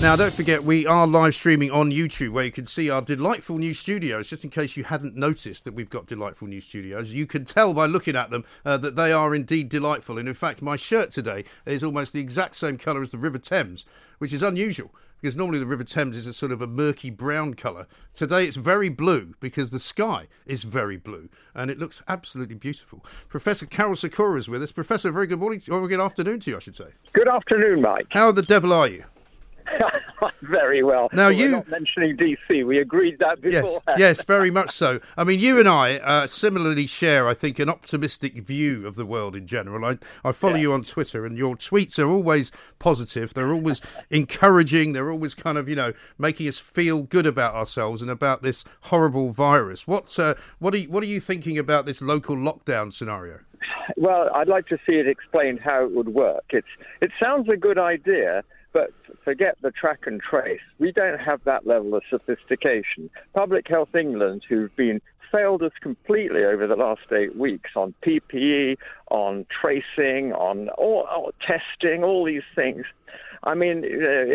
[0.00, 3.58] Now, don't forget, we are live streaming on YouTube where you can see our delightful
[3.58, 4.30] new studios.
[4.30, 7.74] Just in case you hadn't noticed that we've got delightful new studios, you can tell
[7.74, 10.16] by looking at them uh, that they are indeed delightful.
[10.16, 13.36] And in fact, my shirt today is almost the exact same colour as the River
[13.36, 13.84] Thames,
[14.16, 17.54] which is unusual because normally the River Thames is a sort of a murky brown
[17.54, 17.86] colour.
[18.14, 23.04] Today it's very blue because the sky is very blue and it looks absolutely beautiful.
[23.28, 24.72] Professor Karol Sikora is with us.
[24.72, 26.88] Professor, very good morning, or good afternoon to you, I should say.
[27.12, 28.06] Good afternoon, Mike.
[28.10, 29.04] How the devil are you?
[30.42, 31.08] very well.
[31.12, 32.64] Now We're you not mentioning DC.
[32.66, 33.80] We agreed that before.
[33.88, 35.00] Yes, yes, very much so.
[35.16, 39.06] I mean, you and I uh, similarly share, I think, an optimistic view of the
[39.06, 39.84] world in general.
[39.84, 40.60] I, I follow Yeah.
[40.62, 43.34] you on Twitter, and your tweets are always positive.
[43.34, 44.92] They're always encouraging.
[44.92, 48.64] They're always kind of, you know, making us feel good about ourselves and about this
[48.82, 49.86] horrible virus.
[49.86, 53.40] What, uh, what are you, what are you thinking about this local lockdown scenario?
[53.96, 56.44] Well, I'd like to see it explained how it would work.
[56.50, 56.66] It's
[57.00, 58.42] it sounds a good idea,
[59.26, 60.60] forget the track and trace.
[60.78, 63.10] We don't have that level of sophistication.
[63.34, 68.76] Public Health England, who've been failed us completely over the last eight weeks on PPE,
[69.10, 72.86] on tracing, on all, all testing, all these things.
[73.46, 73.86] I mean, uh,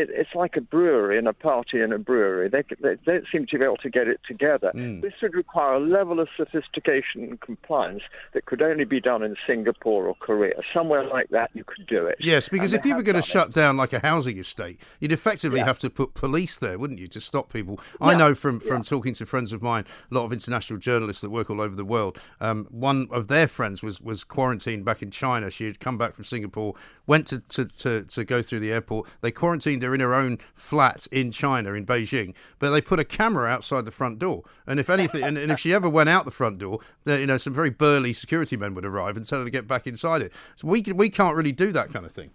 [0.02, 2.48] it, it's like a brewery and a party in a brewery.
[2.50, 4.72] They, they don't seem to be able to get it together.
[4.74, 5.02] Mm.
[5.02, 9.36] This would require a level of sophistication and compliance that could only be done in
[9.46, 10.54] Singapore or Korea.
[10.74, 12.16] Somewhere like that, you could do it.
[12.22, 13.26] Yes, because And if you were going to done it.
[13.26, 15.66] shut down like a housing estate, you'd effectively Yeah.
[15.66, 17.80] have to put police there, wouldn't you, to stop people?
[18.00, 21.30] I know from, from talking to friends of mine, a lot of international journalists that
[21.30, 22.18] work all over the world.
[22.40, 25.50] Um, one of their friends was, was quarantined back in China.
[25.52, 26.76] She had come back from Singapore,
[27.08, 29.01] went to, to, to, to go through the airport.
[29.22, 33.06] They quarantined her in her own flat in China, in Beijing, but they put a
[33.06, 34.44] camera outside the front door.
[34.66, 37.28] And if anything, and, and if she ever went out the front door, then, you
[37.28, 40.22] know, some very burly security men would arrive and tell her to get back inside
[40.22, 40.32] it.
[40.56, 42.32] So we, we can't really do that kind of thing.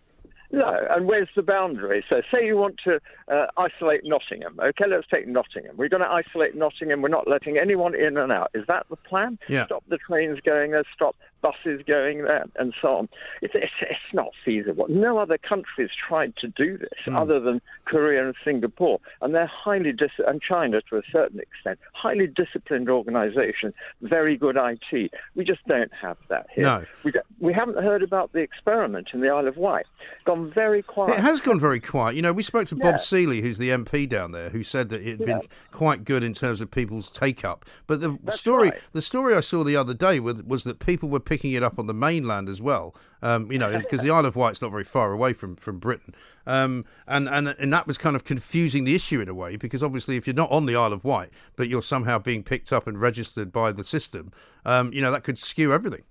[0.53, 2.05] No, and where's the boundary?
[2.09, 4.59] So, say you want to uh, isolate Nottingham.
[4.63, 5.77] Okay, let's take Nottingham.
[5.77, 7.03] We're going to isolate Nottingham.
[7.03, 8.53] We're not letting anyone in and out.
[8.55, 9.41] Is that the plan?
[9.49, 9.67] Yeah.
[9.67, 10.85] Stop the trains going there.
[10.95, 13.09] Stop buses going there, and so on.
[13.43, 14.87] It's, it's, it's not feasible.
[14.89, 17.17] No other countries tried to do this Hmm.
[17.17, 21.79] other than Korea and Singapore, and they're highly dis- and China to a certain extent,
[21.93, 25.11] highly disciplined organisations, very good IT.
[25.35, 26.65] We just don't have that here.
[26.65, 26.85] No.
[27.05, 29.87] We, we haven't heard about the experiment in the Isle of Wight.
[30.25, 31.15] Gone very quiet.
[31.19, 32.17] It has gone very quiet.
[32.17, 32.97] You know, we spoke to Bob Yeah.
[32.97, 36.33] Seely, who's the MP down there, who said that it had been quite good in
[36.33, 37.65] terms of people's take up.
[37.87, 41.21] But the story, the story I saw the other day was, was that people were
[41.21, 42.95] picking it up on the mainland as well.
[43.23, 46.15] Um, you know, because the Isle of Wight's not very far away from from Britain,
[46.47, 49.83] um, and and and that was kind of confusing the issue in a way because
[49.83, 52.87] obviously if you're not on the Isle of Wight but you're somehow being picked up
[52.87, 54.33] and registered by the system,
[54.65, 56.03] um, you know that could skew everything.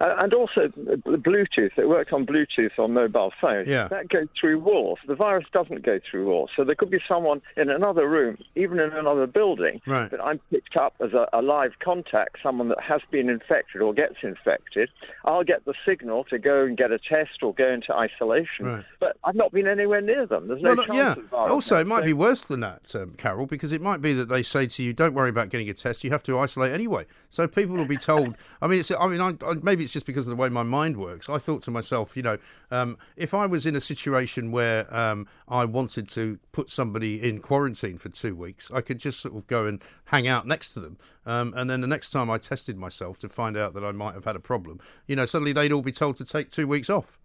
[0.00, 1.76] Uh, and also uh, Bluetooth.
[1.76, 3.68] It works on Bluetooth on mobile phones.
[3.68, 3.86] Yeah.
[3.88, 4.98] That goes through walls.
[5.06, 6.50] The virus doesn't go through walls.
[6.56, 10.10] So there could be someone in another room, even in another building, Right.
[10.10, 13.92] that I'm picked up as a, a live contact, someone that has been infected or
[13.92, 14.88] gets infected.
[15.26, 18.64] I'll get the signal to go and get a test or go into isolation.
[18.66, 18.84] Right.
[19.00, 20.48] But I've not been anywhere near them.
[20.48, 21.12] There's no Well, chance yeah.
[21.12, 21.50] of virus.
[21.50, 24.30] Also, it might So- be worse than that, um, Karol, because it might be that
[24.30, 26.04] they say to you, "Don't worry about getting a test.
[26.04, 28.34] You have to isolate anyway." So people will be told.
[28.62, 28.90] I mean, it's.
[28.90, 31.28] I mean, I, I, maybe it's just because of the way my mind works.
[31.28, 32.38] I thought to myself, you know,
[32.70, 37.40] um, if I was in a situation where um, I wanted to put somebody in
[37.40, 40.80] quarantine for two weeks, I could just sort of go and hang out next to
[40.80, 43.92] them, um, and then the next time I tested myself to find out that I
[43.92, 46.66] might have had a problem, you know, suddenly they'd all be told to take two
[46.66, 47.18] weeks off.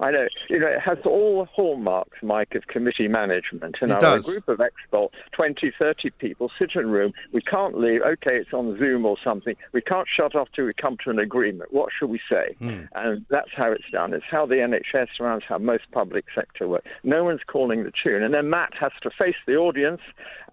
[0.00, 0.26] I know.
[0.48, 3.76] You know, it has all the hallmarks, Mike, of committee management.
[3.80, 4.26] And It our does.
[4.26, 7.12] group of experts, 20, 30 people, sit in a room.
[7.32, 8.02] We can't leave.
[8.02, 9.56] Okay, it's on Zoom or something.
[9.72, 11.72] We can't shut off till we come to an agreement.
[11.72, 12.54] What should we say?
[12.94, 14.12] And that's how it's done.
[14.14, 16.84] It's how the NHS runs, how most public sector work.
[17.02, 18.22] No one's calling the tune.
[18.22, 20.00] And then Matt has to face the audience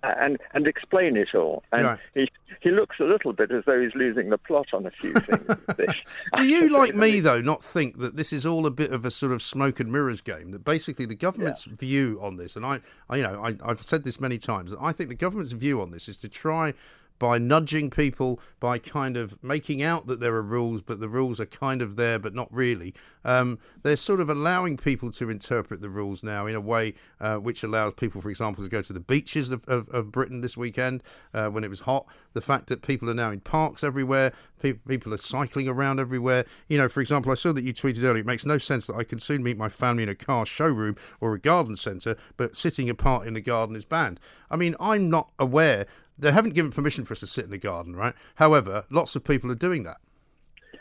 [0.04, 1.64] uh, and, and explain it all.
[1.72, 2.00] And Right.
[2.16, 2.30] he,
[2.62, 5.96] he looks a little bit as though he's losing the plot on a few things.
[6.36, 9.11] Do you, like me, though, not think that this is all a bit of a
[9.16, 10.52] sort of smoke and mirrors game?
[10.52, 14.04] That basically the government's view on this, and I, I you know, I, I've said
[14.04, 16.74] this many times, that I think the government's view on this is to try
[17.22, 21.40] by nudging people, by kind of making out that there are rules, but the rules
[21.40, 22.96] are kind of there, but not really.
[23.24, 27.36] Um, they're sort of allowing people to interpret the rules now in a way uh,
[27.36, 30.58] which allows people, for example, to go to the beaches of, of, of Britain this
[30.58, 31.04] weekend
[31.36, 32.08] uh, when it was hot.
[32.34, 36.46] The fact that people are now in parks everywhere, pe- people are cycling around everywhere.
[36.70, 38.22] You know, for example, I saw that you tweeted earlier.
[38.22, 40.96] It makes no sense that I can soon meet my family in a car showroom
[41.20, 44.20] or a garden centre, but sitting apart in the garden is banned.
[44.50, 45.86] I mean, I'm not aware.
[46.18, 48.14] They haven't given permission for us to sit in the garden, right?
[48.36, 49.98] However, lots of people are doing that.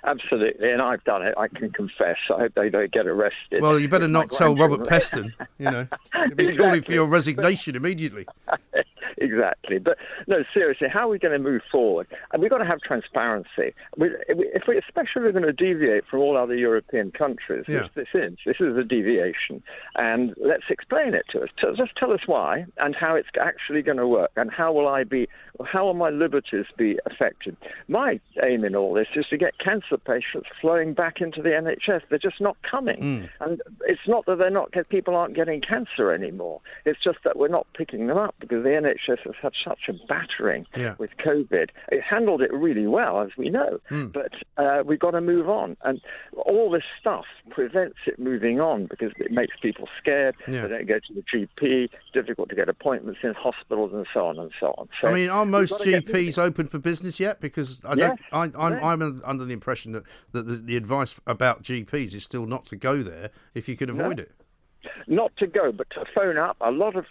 [0.05, 1.35] Absolutely, and I've done it.
[1.37, 2.17] I can confess.
[2.35, 3.61] I hope they don't get arrested.
[3.61, 4.89] Well, you better not tell Robert.
[4.89, 5.33] Peston.
[5.59, 5.87] You know,
[6.27, 8.27] he'll be calling for your resignation immediately.
[9.19, 9.79] exactly.
[9.79, 12.07] But no, seriously, how are we going to move forward?
[12.33, 13.75] And we've got to have transparency.
[13.97, 17.65] We, if we, especially, we're going to deviate from all other European countries.
[17.69, 17.83] Yeah.
[17.83, 18.39] Which this is.
[18.47, 19.63] This is a deviation,
[19.97, 21.49] and let's explain it to us.
[21.77, 25.05] Just tell us why and how it's actually going to work, and how will I
[25.05, 25.29] be?
[25.65, 27.57] How will my liberties be affected?
[27.89, 32.03] My aim in all this is to get cancer patients flowing back into the NHS.
[32.09, 33.25] They're just not coming, hmm.
[33.41, 36.61] and it's not that they're not because people aren't getting cancer anymore.
[36.85, 39.93] It's just that we're not picking them up because the NHS has had such a
[40.07, 40.95] battering Yeah.
[40.99, 41.71] with COVID.
[41.91, 45.77] It handled it really well, as we know, but uh, we've got to move on.
[45.83, 46.01] And
[46.37, 50.35] all this stuff prevents it moving on because it makes people scared.
[50.49, 50.63] Yeah.
[50.63, 51.89] They don't go to the GP.
[52.13, 54.89] Difficult to get appointments in hospitals and so on and so on.
[55.01, 56.27] So I mean, are most got to get moving.
[56.27, 57.41] GPs open for business yet?
[57.41, 58.81] Because I Yes, don't, I, I'm, yes.
[58.85, 62.77] I'm under the impression that, that the, the advice about GPs is still not to
[62.77, 64.33] go there if you can avoid it.
[65.07, 66.57] Not to go, but to phone up.
[66.61, 67.05] A lot of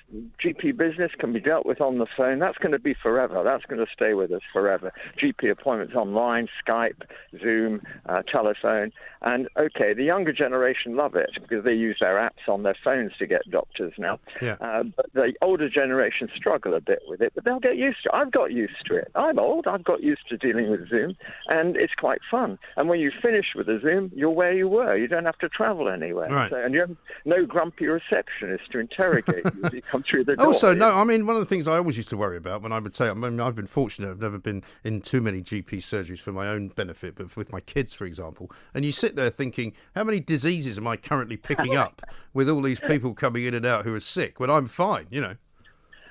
[0.44, 2.40] GP business can be dealt with on the phone.
[2.40, 3.44] That's going to be forever.
[3.44, 4.92] That's going to stay with us forever.
[5.22, 7.02] GP appointments online, Skype,
[7.42, 8.92] Zoom, uh, telephone.
[9.22, 13.12] And okay, the younger generation love it because they use their apps on their phones
[13.20, 14.20] to get doctors now.
[14.42, 14.56] Yeah.
[14.62, 18.10] Uh, but the older generation struggle a bit with it, but they'll get used to
[18.10, 18.16] it.
[18.16, 19.12] I've got used to it.
[19.16, 19.68] I'm old.
[19.68, 22.58] I've got used to dealing with Zoom, and it's quite fun.
[22.78, 24.96] And when you finish with the Zoom, you're where you were.
[24.96, 26.30] You don't have to travel anywhere.
[26.30, 26.50] Right.
[26.50, 30.36] So, and you have no grumpy receptionist to interrogate you as you come through the
[30.38, 30.46] door.
[30.46, 32.72] Also, no, I mean, one of the things I always used to worry about when
[32.72, 35.80] I would say, I mean, I've been fortunate, I've never been in too many GP
[35.80, 39.30] surgeries for my own benefit, but with my kids, for example, and you sit there
[39.30, 42.02] thinking, how many diseases am I currently picking up
[42.34, 45.20] with all these people coming in and out who are sick when I'm fine, you
[45.20, 45.36] know?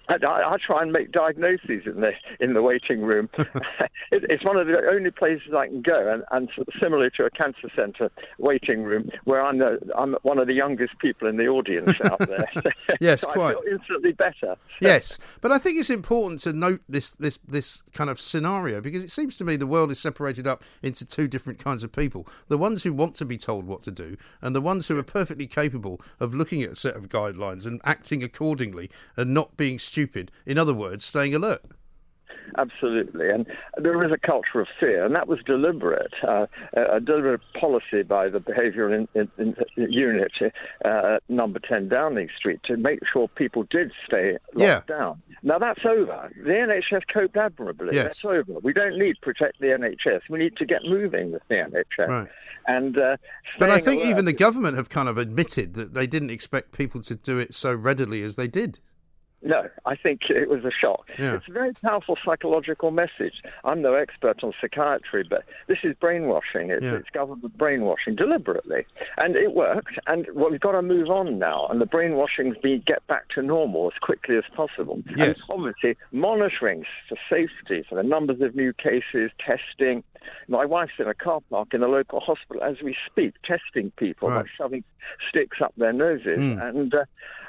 [0.09, 3.29] I, I, try and make diagnoses in the in the waiting room.
[3.39, 6.49] it, it's one of the only places I can go, and, and
[6.81, 10.99] similar to a cancer centre waiting room, where I'm the, I'm one of the youngest
[10.99, 12.49] people in the audience out there.
[13.01, 13.57] Yes, So quite.
[13.57, 14.57] I feel instantly better.
[14.81, 19.05] Yes, but I think it's important to note this this this kind of scenario because
[19.05, 22.27] it seems to me the world is separated up into two different kinds of people:
[22.49, 25.03] the ones who want to be told what to do, and the ones who are
[25.03, 29.79] perfectly capable of looking at a set of guidelines and acting accordingly and not being
[29.79, 29.98] stupid.
[30.47, 31.63] In other words, staying alert.
[32.57, 37.43] Absolutely, and there is a culture of fear, and that was deliberate, uh, a deliberate
[37.59, 40.33] policy by the behavioural in, in, in unit,
[40.85, 44.97] uh, number 10 Downing Street, to make sure people did stay locked Yeah.
[44.97, 45.23] down.
[45.43, 46.33] Now that's over.
[46.43, 47.95] The NHS coped admirably.
[47.95, 48.05] Yes.
[48.05, 48.59] That's over.
[48.63, 50.23] We don't need to protect the NHS.
[50.31, 52.09] We need to get moving with the NHS.
[52.09, 52.29] Right.
[52.67, 53.19] And uh,
[53.59, 57.03] But I think even the government have kind of admitted that they didn't expect people
[57.03, 58.81] to do it so readily as they did.
[59.41, 61.07] No, I think it was a shock.
[61.19, 61.37] Yeah.
[61.37, 63.35] It's a very powerful psychological message.
[63.63, 66.71] I'm no expert on psychiatry, but this is brainwashing.
[66.71, 66.97] It's, Yeah.
[66.97, 68.85] it's government brainwashing deliberately.
[69.17, 69.97] And it worked.
[70.09, 71.69] And well, we've got to move on now.
[71.71, 75.03] And the brainwashing's be get back to normal as quickly as possible.
[75.17, 75.49] Yes.
[75.49, 80.03] And obviously, monitoring for safety, for the numbers of new cases, testing.
[80.49, 84.29] My wife's in a car park in a local hospital as we speak, testing people
[84.29, 84.45] Right.
[84.45, 84.85] by shoving
[85.29, 86.39] sticks up their noses.
[86.39, 86.69] Mm.
[86.69, 87.05] And, uh,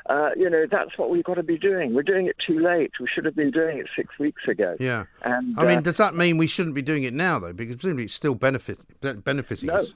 [0.09, 1.93] uh, you know, that's what we've got to be doing.
[1.93, 2.91] We're doing it too late.
[2.99, 4.75] We should have been doing it six weeks ago.
[4.79, 5.05] Yeah.
[5.23, 7.53] And, I mean, uh, does that mean we shouldn't be doing it now, though?
[7.53, 8.85] Because presumably it's still benefit,
[9.23, 9.75] benefiting no.
[9.75, 9.93] us.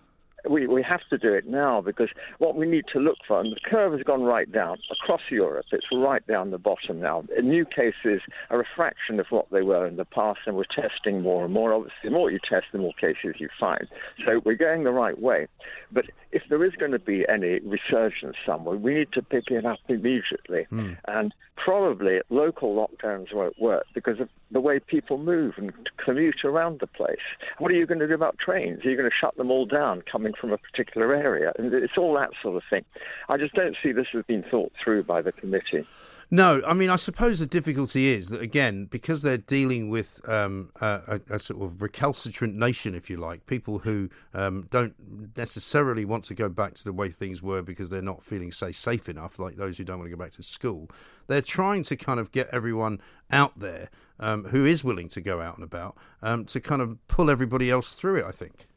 [0.49, 3.51] We, we have to do it now because what we need to look for, and
[3.51, 7.23] the curve has gone right down across Europe, it's right down the bottom now.
[7.41, 11.21] New cases are a fraction of what they were in the past, and we're testing
[11.21, 11.73] more and more.
[11.73, 13.88] Obviously, the more you test, the more cases you find.
[14.25, 15.47] So we're going the right way.
[15.91, 19.65] But if there is going to be any resurgence somewhere, we need to pick it
[19.65, 20.65] up immediately.
[20.71, 20.97] Mm.
[21.08, 25.71] And probably local lockdowns won't work because of the way people move and
[26.03, 27.17] commute around the place.
[27.60, 28.84] What are you going to do about trains?
[28.84, 31.54] Are you going to shut them all down coming from a particular area?
[31.58, 32.86] And it's all that sort of thing.
[33.30, 35.86] I just don't see this has been thought through by the committee.
[36.32, 40.72] No, I mean, I suppose the difficulty is that again, because they're dealing with um,
[40.82, 44.96] a, a, sort of recalcitrant nation, if you like, people who um, don't
[45.38, 48.72] necessarily want to go back to the way things were because they're not feeling say
[48.72, 50.89] safe enough, like those who don't want to go back to school.
[51.28, 53.00] They're trying to kind of get everyone
[53.32, 56.98] out there um, who is willing to go out and about um, to kind of
[57.08, 58.26] pull everybody else through it.
[58.26, 58.67] I think.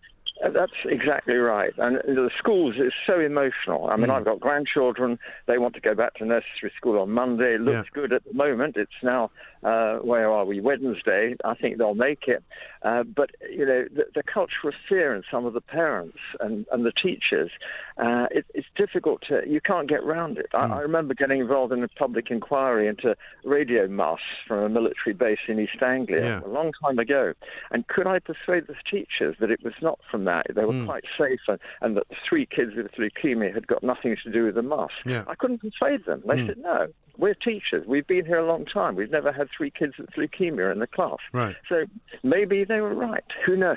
[0.45, 1.73] Uh, that's exactly right.
[1.79, 3.89] And the schools is so emotional.
[3.89, 4.15] I mean, mm.
[4.15, 5.19] I've got grandchildren.
[5.47, 7.55] They want to go back to nursery school on Monday.
[7.55, 8.01] It looks yeah.
[8.01, 8.77] good at the moment.
[8.77, 9.31] It's now,
[9.67, 10.61] uh, where are we?
[10.61, 11.35] Wednesday.
[11.45, 12.43] I think they'll make it.
[12.83, 16.67] Uh, but, you know, the, the, culture of fear in some of the parents and,
[16.71, 17.51] and the teachers,
[17.99, 20.47] uh, it, it's difficult to, you can't get round it.
[20.55, 20.71] Mm.
[20.71, 25.15] I, I, remember getting involved in a public inquiry into radio masts from a military
[25.15, 26.41] base in East Anglia yeah.
[26.45, 27.33] a long time ago.
[27.73, 30.47] And could I persuade the teachers that it was not from that.
[30.55, 30.87] They were mm.
[30.87, 34.55] quite safe, and, and that three kids with leukemia had got nothing to do with
[34.55, 34.95] the mask.
[35.05, 35.25] Yeah.
[35.27, 36.23] I couldn't persuade them.
[36.27, 36.47] They mm.
[36.47, 36.89] said, no,
[37.19, 37.87] we're teachers.
[37.87, 38.97] We've been here a long time.
[38.97, 41.19] We've never had three kids with leukemia in the class.
[41.33, 41.57] Right.
[41.69, 41.85] So
[42.23, 43.25] maybe they were right.
[43.47, 43.77] Who knows?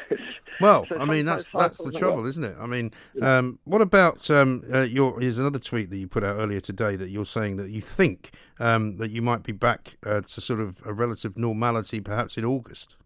[0.61, 2.55] Well, so I mean, that's that's the trouble, isn't it?
[2.59, 5.19] I mean, um, what about um, uh, your?
[5.19, 8.31] Here's another tweet that you put out earlier today that you're saying that you think
[8.59, 12.45] um, that you might be back uh, to sort of a relative normality, perhaps in
[12.45, 12.97] August.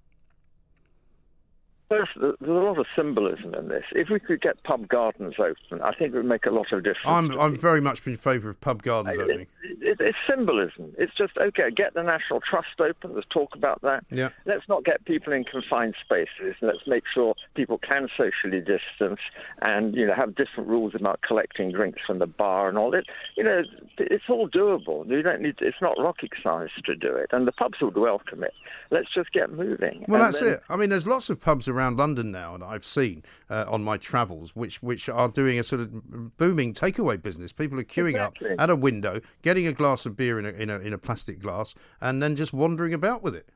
[1.90, 3.84] There's, there's a lot of symbolism in this.
[3.92, 6.84] If we could get pub gardens open, I think it would make a lot of
[6.84, 7.06] difference.
[7.06, 9.48] I'm I'm very much in favour of pub gardens opening.
[9.64, 10.94] It, it, it's symbolism.
[10.98, 11.70] It's just okay.
[11.70, 13.14] Get the National Trust open.
[13.14, 14.06] Let's talk about that.
[14.10, 14.30] Yeah.
[14.46, 16.56] Let's not get people in confined spaces.
[16.62, 19.20] Let's make sure people can socially distance
[19.62, 23.06] and you know have different rules about collecting drinks from the bar and all it.
[23.38, 23.64] You know,
[24.00, 25.08] it's all doable.
[25.08, 25.60] You don't need.
[25.60, 28.54] To, it's not rocket science to do it, and the pubs would welcome it.
[28.90, 30.06] Let's just get moving.
[30.08, 30.64] Well, and that's then, it.
[30.70, 33.84] I mean, there's lots of pubs around around London now that I've seen uh, on
[33.84, 37.52] my travels, which which are doing a sort of booming takeaway business.
[37.52, 38.52] People are queuing exactly.
[38.52, 40.98] up at a window, getting a glass of beer in a, in a in a
[40.98, 43.50] plastic glass, and then just wandering about with it.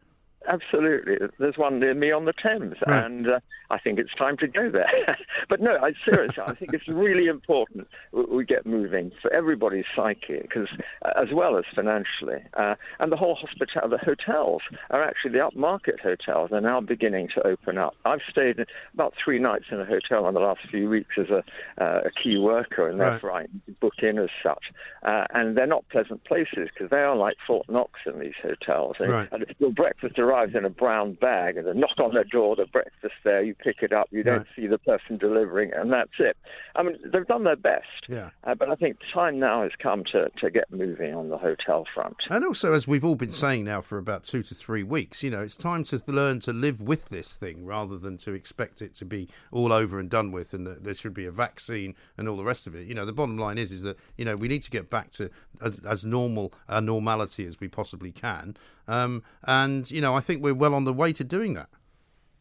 [0.48, 1.18] Absolutely.
[1.40, 3.06] There's one near me on the Thames, right.
[3.06, 3.40] and uh,
[3.70, 5.18] I think it's time to go there.
[5.50, 10.40] but no, I seriously, I think it's really important we get moving for everybody's psyche,
[10.42, 10.70] because
[11.04, 15.40] uh, as well as financially, uh, and the whole hospital, the hotels are actually the
[15.40, 17.96] upmarket hotels They're now beginning to open up.
[18.06, 21.44] I've stayed about three nights in a hotel in the last few weeks as a,
[21.78, 23.50] uh, a key worker, and therefore right.
[23.68, 24.72] I book in as such.
[25.04, 28.96] Uh, and they're not pleasant places because they are like Fort Knox in these hotels.
[29.00, 29.30] And, right.
[29.32, 32.56] and your breakfast arrives arrives in a brown bag and a knock on the door,
[32.56, 34.48] the breakfast there, you pick it up, you don't right.
[34.56, 36.38] see the person delivering, it, and that's it.
[36.76, 37.86] I mean, they've done their best.
[38.08, 38.30] Yeah.
[38.44, 41.38] Uh, but I think the time now has come to, to get moving on the
[41.38, 42.18] hotel front.
[42.30, 45.30] And also, as we've all been saying now for about two to three weeks, you
[45.30, 48.94] know, it's time to learn to live with this thing rather than to expect it
[48.96, 52.30] to be all over and done with and that there should be a vaccine and
[52.30, 52.88] all the rest of it.
[52.88, 55.12] You know, the bottom line is, is that, you know, we need to get back
[55.12, 55.30] to
[55.62, 58.56] as, as normal a normality as we possibly can.
[58.88, 61.70] Um, and, you know, I think we're well on the way to doing that.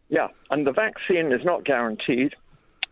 [0.09, 2.35] Yeah, and the vaccine is not guaranteed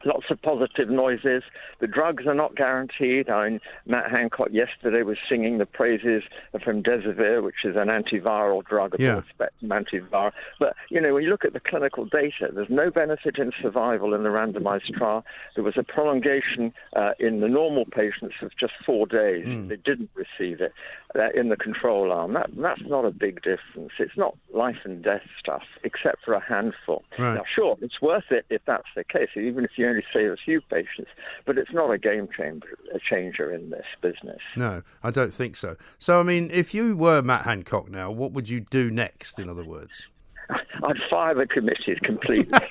[0.04, 1.42] lots of positive noises.
[1.80, 3.28] The drugs are not guaranteed.
[3.28, 8.64] I mean, Matt Hancock yesterday was singing the praises of remdesivir, which is an antiviral
[8.64, 9.22] drug, a yeah.
[9.28, 10.32] spectrum antiviral.
[10.58, 14.14] But, you know, when you look at the clinical data, there's no benefit in survival
[14.14, 15.24] in the randomized trial.
[15.54, 19.46] There was a prolongation uh, in the normal patients of just four days.
[19.46, 19.68] Mm.
[19.68, 20.72] They didn't receive it
[21.14, 22.34] uh, in the control arm.
[22.34, 23.92] That, that's not a big difference.
[23.98, 27.04] It's not life and death stuff, except for a handful.
[27.18, 27.34] Right.
[27.34, 30.36] Now, sure, it's worth it if that's the case, even if you only save a
[30.36, 31.10] few patients,
[31.46, 34.40] but it's not a game changer, a changer in this business.
[34.56, 35.76] No, I don't think so.
[35.98, 39.48] So, I mean, if you were Matt Hancock now, what would you do next, in
[39.48, 40.10] other words?
[40.50, 42.58] I'd fire the committees completely.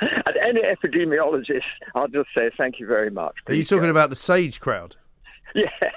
[0.00, 1.62] and any epidemiologist,
[1.94, 3.34] I'll just say thank you very much.
[3.46, 3.90] Are you talking go.
[3.90, 4.96] about the SAGE crowd?
[5.52, 5.92] Yes.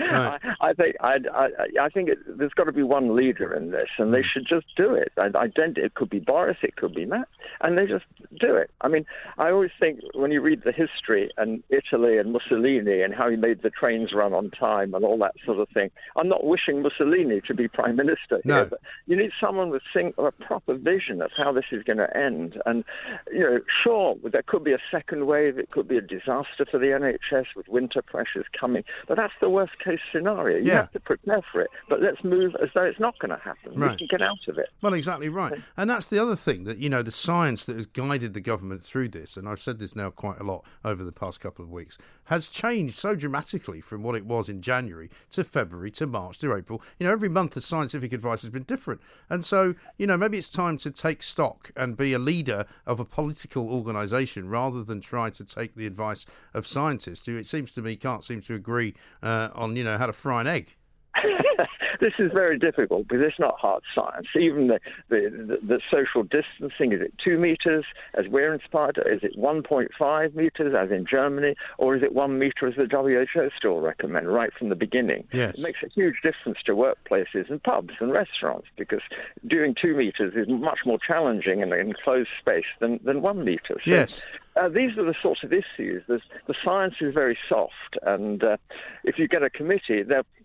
[0.00, 1.48] I, I think I, I,
[1.82, 4.28] I think it, there's got to be one leader in this, and they hmm.
[4.32, 5.12] should just do it.
[5.16, 7.28] I, ident- it could be Boris, it could be Matt,
[7.60, 8.04] and they just
[8.38, 8.70] do it.
[8.80, 9.06] I mean,
[9.38, 13.36] I always think when you read the history and Italy and Mussolini and how he
[13.36, 15.90] made the trains run on time and all that sort of thing.
[16.16, 18.54] I'm not wishing Mussolini to be prime minister No.
[18.54, 21.98] here, but you need someone with think, a proper vision of how this is going
[21.98, 22.60] to end.
[22.66, 22.84] And
[23.32, 25.58] you know, sure, there could be a second wave.
[25.58, 29.50] It could be a disaster for the NHS with winter pressures coming, but that's the
[29.50, 30.58] worst case scenario.
[30.58, 30.74] You Yeah.
[30.76, 33.72] have to prepare for it, but let's move as though it's not going to happen.
[33.74, 33.98] We Right.
[33.98, 34.68] can get out of it.
[34.82, 35.58] Well, exactly right.
[35.76, 38.82] And that's the other thing that, you know, the science that has guided the government
[38.82, 41.70] through this, and I've said this now quite a lot over the past couple of
[41.70, 46.38] weeks, has changed so dramatically from what it was in January to February to March
[46.40, 46.82] to April.
[46.98, 49.00] You know, every month the scientific advice has been different.
[49.30, 53.00] And so, you know, maybe it's time to take stock and be a leader of
[53.00, 57.72] a political organisation rather than try to take the advice of scientists who, it seems
[57.74, 60.74] to me, can't seem to agree uh, on, you know, how to fry an egg.
[62.00, 64.26] this is very difficult because it's not hard science.
[64.38, 68.98] Even the, the, the, the social distancing, is it two meters as we're inspired?
[69.06, 71.54] Is it 1.5 meters as in Germany?
[71.78, 75.26] Or is it one meter as the WHO still recommend right from the beginning?
[75.32, 75.58] Yes.
[75.58, 79.02] It makes a huge difference to workplaces and pubs and restaurants because
[79.46, 83.80] doing two meters is much more challenging in an enclosed space than, than one meter.
[83.84, 84.24] So Yes.
[84.58, 86.02] Uh, these are the sorts of issues.
[86.08, 88.56] There's, the science is very soft, and uh,
[89.04, 90.02] if you get a committee,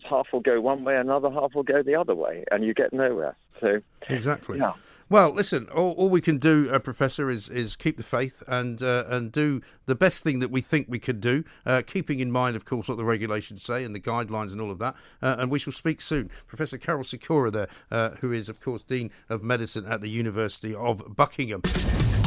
[0.09, 2.93] half will go one way, another half will go the other way, and you get
[2.93, 3.36] nowhere.
[3.59, 4.59] So Exactly.
[4.59, 4.74] Yeah.
[5.09, 5.68] Well, listen.
[5.70, 9.32] All, all we can do, uh, Professor, is is keep the faith and uh, and
[9.32, 12.66] do the best thing that we think we can do, uh, keeping in mind, of
[12.66, 14.95] course, what the regulations say and the guidelines and all of that.
[15.22, 16.30] Uh, and we shall speak soon.
[16.47, 20.74] Professor Karol Sikora, there, uh, who is, of course, Dean of Medicine at the University
[20.74, 21.61] of Buckingham.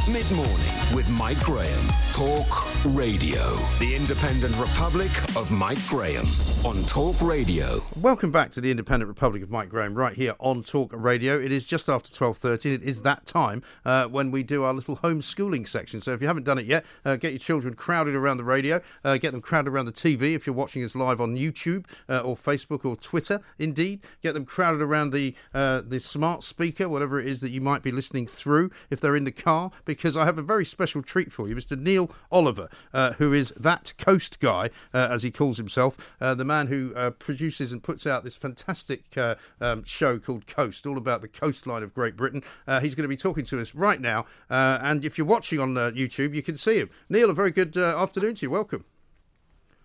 [0.05, 0.55] Mid morning
[0.95, 1.85] with Mike Graham.
[2.13, 2.47] Talk
[2.95, 3.57] Radio.
[3.81, 6.25] The Independent Republic of Mike Graham
[6.65, 7.83] on Talk Radio.
[8.01, 11.37] Welcome back to the Independent Republic of Mike Graham, right here on Talk Radio.
[11.39, 12.73] It is just after twelve thirty.
[12.73, 15.99] It is that time uh, when we do our little homeschooling section.
[16.01, 18.81] So if you haven't done it yet, uh, get your children crowded around the radio,
[19.05, 20.37] uh, get them crowded around the TV.
[20.37, 24.45] If you're watching us live on YouTube uh, or Facebook or Twitter, indeed, get them
[24.45, 28.29] crowded around the uh, the smart speaker, whatever it is that you might be listening
[28.29, 28.71] through.
[28.89, 31.79] If they're in the car, because I have a very special treat for you, Mr.
[31.79, 36.45] Neil Oliver, uh, who is that coast guy, uh, as he calls himself, uh, the
[36.45, 40.99] man who uh, produces and puts out this fantastic uh, um, show called Coast, all
[40.99, 42.43] about the coastline of Great Britain.
[42.67, 45.61] Uh, he's going to be talking to us right now, uh, and if you're watching
[45.61, 46.91] on uh, YouTube, you can see him.
[47.09, 48.51] Neil, a very good uh, afternoon to you.
[48.51, 48.85] Welcome.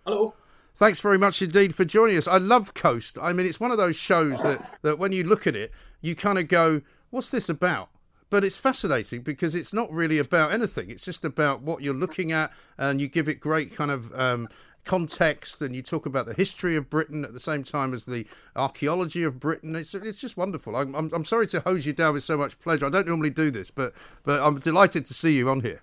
[0.04, 0.34] Hello.
[0.74, 2.26] Thanks very much indeed for joining us.
[2.26, 3.18] I love Coast.
[3.20, 6.14] I mean, it's one of those shows that, that when you look at it, you
[6.14, 7.90] kind of go, what's this about?
[8.32, 10.88] But it's fascinating because it's not really about anything.
[10.88, 14.48] It's just about what you're looking at, and you give it great kind of um,
[14.86, 18.26] context, and you talk about the history of Britain at the same time as the
[18.56, 19.76] archaeology of Britain.
[19.76, 20.74] It's it's just wonderful.
[20.76, 22.86] I'm I'm, I'm sorry to hose you down with so much pleasure.
[22.86, 23.92] I don't normally do this, but
[24.24, 25.82] but I'm delighted to see you on here.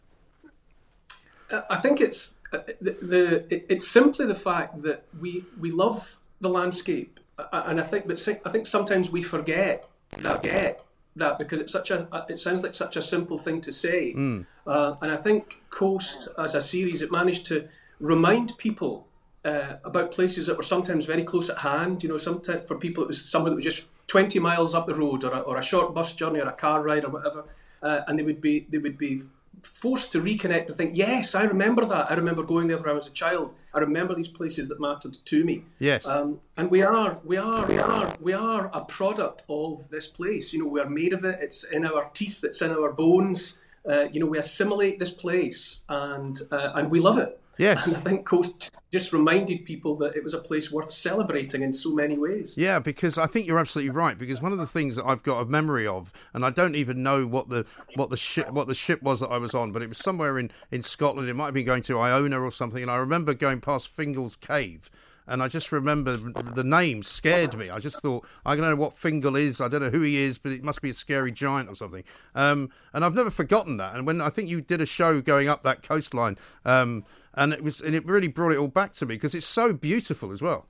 [1.52, 5.70] Uh, I think it's uh, the, the it- it's simply the fact that we we
[5.70, 9.88] love the landscape, Uh, and I think but I think sometimes we forget
[10.18, 10.84] that get
[11.20, 14.14] that because it's such a uh, it sounds like such a simple thing to say,
[14.16, 14.46] Mm.
[14.66, 17.68] uh, and I think Coast as a series it managed to
[18.00, 19.06] remind people.
[19.46, 23.02] Uh, about places that were sometimes very close at hand, you know, sometimes for people
[23.06, 25.62] it was somewhere that was just 20 miles up the road, or a, or a
[25.62, 27.46] short bus journey, or a car ride, or whatever,
[27.82, 29.22] uh, and they would be they would be
[29.62, 32.12] forced to reconnect and think, yes, I remember that.
[32.12, 33.54] I remember going there when I was a child.
[33.74, 35.64] I remember these places that mattered to me.
[35.80, 36.08] Yes.
[36.08, 40.54] Um, and we are, we are, we are, we are a product of this place.
[40.54, 41.40] You know, we are made of it.
[41.42, 42.44] It's in our teeth.
[42.44, 43.56] It's in our bones.
[43.88, 47.40] Uh, you know, we assimilate this place, and uh, and we love it.
[47.60, 47.88] Yes.
[47.88, 51.74] And I think Coast just reminded people that it was a place worth celebrating in
[51.74, 52.56] so many ways.
[52.58, 54.18] Yeah, because I think you're absolutely right.
[54.18, 57.04] Because one of the things that I've got a memory of, and I don't even
[57.04, 59.82] know what the what the ship what the ship was that I was on, but
[59.82, 61.28] it was somewhere in in Scotland.
[61.28, 62.82] It might have been going to Iona or something.
[62.82, 64.90] And I remember going past Fingal's Cave.
[65.28, 67.70] And I just remember the name scared me.
[67.70, 69.62] I just thought, I don't know what Fingal is.
[69.62, 72.04] I don't know who he is, but it must be a scary giant or something.
[72.34, 73.96] Um, and I've never forgotten that.
[73.96, 76.36] And when I think you did a show going up that coastline,
[76.66, 79.46] um, and it was, and it really brought it all back to me because it's
[79.46, 80.68] so beautiful as well.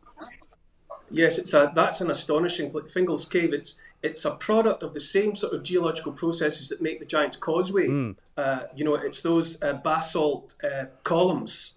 [1.12, 3.54] Yes, it's a that's an astonishing pla- Fingal's Cave.
[3.54, 7.38] It's it's a product of the same sort of geological processes that make the Giant's
[7.38, 7.88] Causeway.
[7.88, 8.16] Mm.
[8.38, 11.74] Uh, you know, it's those uh, basalt uh, columns,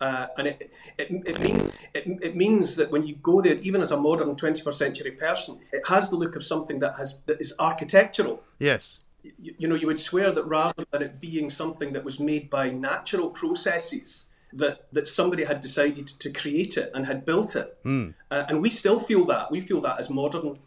[0.00, 3.80] uh, and it it, it, mean, it it means that when you go there, even
[3.80, 7.40] as a modern 21st century person, it has the look of something that has that
[7.40, 8.42] is architectural.
[8.58, 9.00] Yes.
[9.22, 12.48] You, you know, you would swear that rather than it being something that was made
[12.48, 17.76] by natural processes, that, that somebody had decided to create it and had built it.
[17.84, 18.14] Mm.
[18.30, 19.50] Uh, and we still feel that.
[19.50, 20.58] We feel that as modern,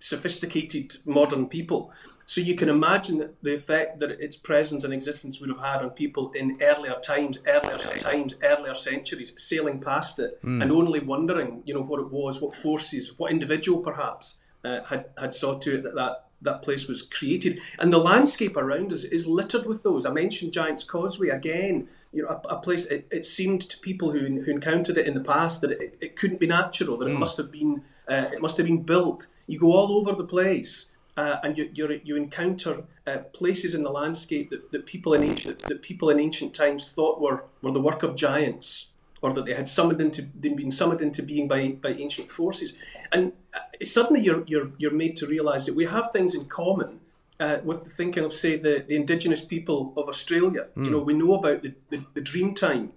[0.00, 1.92] sophisticated, modern people.
[2.26, 5.90] So you can imagine the effect that its presence and existence would have had on
[5.90, 10.62] people in earlier times, earlier times, earlier centuries, sailing past it Mm.
[10.62, 15.06] and only wondering, you know, what it was, what forces, what individual perhaps uh, had
[15.16, 17.60] had saw to it that, that that place was created.
[17.78, 20.06] And the landscape around us is littered with those.
[20.06, 21.88] I mentioned Giant's Causeway again.
[22.12, 22.86] You know, a, a place.
[22.86, 26.16] It, it seemed to people who, who encountered it in the past that it, it
[26.16, 26.96] couldn't be natural.
[26.96, 27.18] That it Mm.
[27.20, 27.82] must have been.
[28.08, 29.26] Uh, it must have been built.
[29.46, 30.86] You go all over the place,
[31.18, 35.22] uh, and you you you encounter uh, places in the landscape that, that people in
[35.22, 38.86] ancient that people in ancient times thought were, were the work of giants,
[39.22, 42.72] or that they had summoned into they'd been summoned into being by, by ancient forces,
[43.12, 47.00] and uh, suddenly you're you're you're made to realise that we have things in common.
[47.40, 50.90] Uh, with the thinking of, say, the, the indigenous people of Australia, you Mm.
[50.90, 52.90] know, we know about the, the, the dream time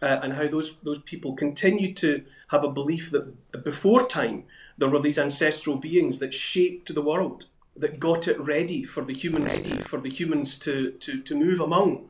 [0.00, 2.22] uh, and how those those people continue to
[2.52, 3.24] have a belief that
[3.64, 4.44] before time
[4.78, 9.14] there were these ancestral beings that shaped the world, that got it ready for the
[9.14, 9.52] humans
[9.82, 12.08] for the humans to to, to move among.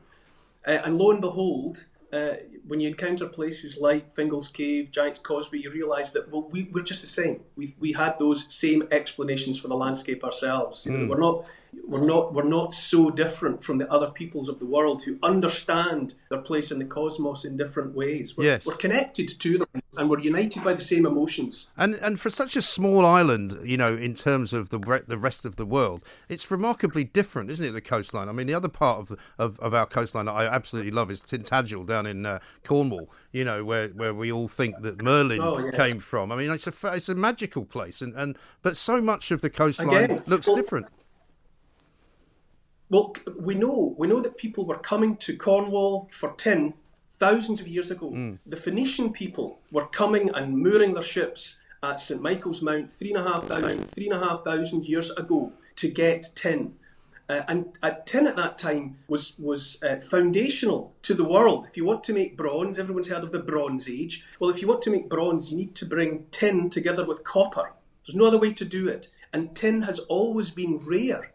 [0.67, 2.35] Uh, and lo and behold, uh,
[2.69, 6.83] when you encounter places like Fingal's Cave, Giant's Causeway, you realise that well, we, we're
[6.83, 7.41] just the same.
[7.55, 10.85] We, we had those same explanations for the landscape ourselves.
[10.85, 11.09] You know, Mm.
[11.09, 11.45] We're not
[11.87, 16.15] we're not we're not so different from the other peoples of the world who understand
[16.29, 18.35] their place in the cosmos in different ways.
[18.37, 18.65] We're, Yes.
[18.65, 21.67] we're connected to them and we're united by the same emotions.
[21.75, 25.17] And and for such a small island, you know, in terms of the re- the
[25.17, 27.71] rest of the world, it's remarkably different, isn't it?
[27.71, 28.29] The coastline.
[28.29, 31.21] I mean, the other part of of, of our coastline that I absolutely love is
[31.21, 33.09] Tintagel down in uh, Cornwall.
[33.31, 35.75] You know, where, where we all think that Merlin Oh, yes.
[35.75, 36.31] came from.
[36.31, 39.49] I mean, it's a it's a magical place, and, and but so much of the
[39.49, 40.85] coastline Again, looks well- different.
[42.91, 46.73] Well, we know we know that people were coming to Cornwall for tin
[47.19, 48.11] thousands of years ago.
[48.11, 48.39] Mm.
[48.45, 53.25] The Phoenician people were coming and mooring their ships at St Michael's Mount three and
[53.25, 56.73] a half thousand, three and a half thousand years ago to get tin.
[57.29, 61.67] Uh, and uh, tin at that time was was uh, foundational to the world.
[61.67, 64.25] If you want to make bronze, everyone's heard of the Bronze Age.
[64.39, 67.73] Well, if you want to make bronze, you need to bring tin together with copper.
[68.05, 69.09] There's no other way to do it.
[69.31, 71.33] And tin has always been rare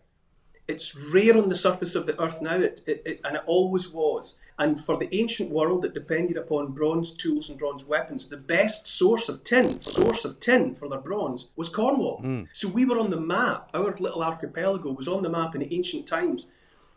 [0.67, 3.91] it's rare on the surface of the earth now, it, it, it, and it always
[3.91, 4.37] was.
[4.59, 8.87] And for the ancient world that depended upon bronze tools and bronze weapons, the best
[8.87, 12.21] source of tin, source of tin for their bronze, was Cornwall.
[12.23, 12.47] Mm.
[12.53, 13.71] So we were on the map.
[13.75, 16.47] Our little archipelago was on the map in ancient times.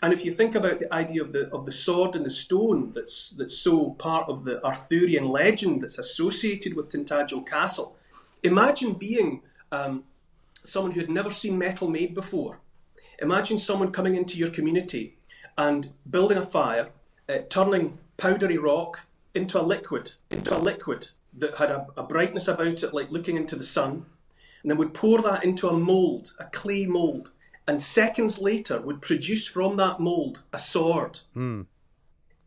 [0.03, 2.91] And if you think about the idea of the of the sword and the stone,
[2.91, 7.97] that's that's so part of the Arthurian legend that's associated with Tintagel Castle,
[8.43, 9.41] imagine being
[9.71, 10.03] um,
[10.63, 12.59] someone who had never seen metal made before.
[13.19, 15.17] Imagine someone coming into your community
[15.57, 16.89] and building a fire,
[17.30, 19.01] uh, turning powdery rock
[19.34, 21.07] into a liquid, into a liquid
[21.38, 24.05] that had a, a brightness about it, like looking into the sun,
[24.61, 27.32] and then would pour that into a mold, a clay mold,
[27.67, 31.19] and seconds later would produce from that mold a sword.
[31.36, 31.65] Mm.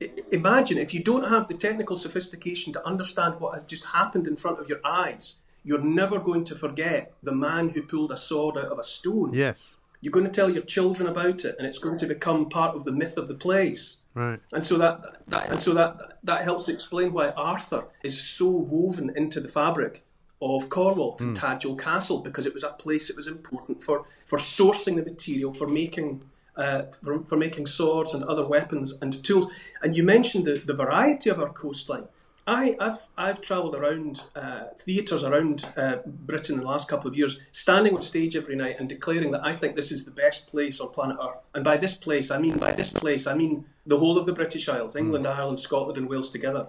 [0.03, 4.26] I- Imagine if you don't have the technical sophistication to understand what has just happened
[4.26, 8.16] in front of your eyes, you're never going to forget the man who pulled a
[8.16, 9.33] sword out of a stone.
[9.35, 9.76] Yes.
[10.01, 12.85] You're going to tell your children about it, and it's going to become part of
[12.85, 13.99] the myth of the place.
[14.14, 14.40] Right.
[14.52, 18.48] And so that, that and so that that helps to explain why Arthur is so
[18.48, 20.04] woven into the fabric
[20.42, 21.36] of Cornwall, Mm.
[21.36, 25.52] Tintagel Castle, because it was a place that was important for, for sourcing the material,
[25.52, 26.22] for making
[26.56, 29.46] uh, for, for making swords and other weapons and tools.
[29.82, 32.04] And you mentioned the, the variety of our coastline.
[32.51, 37.16] I, I've I've travelled around uh, theatres around uh, Britain in the last couple of
[37.16, 40.48] years, standing on stage every night and declaring that I think this is the best
[40.48, 41.48] place on planet Earth.
[41.55, 44.32] And by this place, I mean by this place, I mean the whole of the
[44.32, 46.66] British Isles, England, Ireland, Scotland, and Wales together.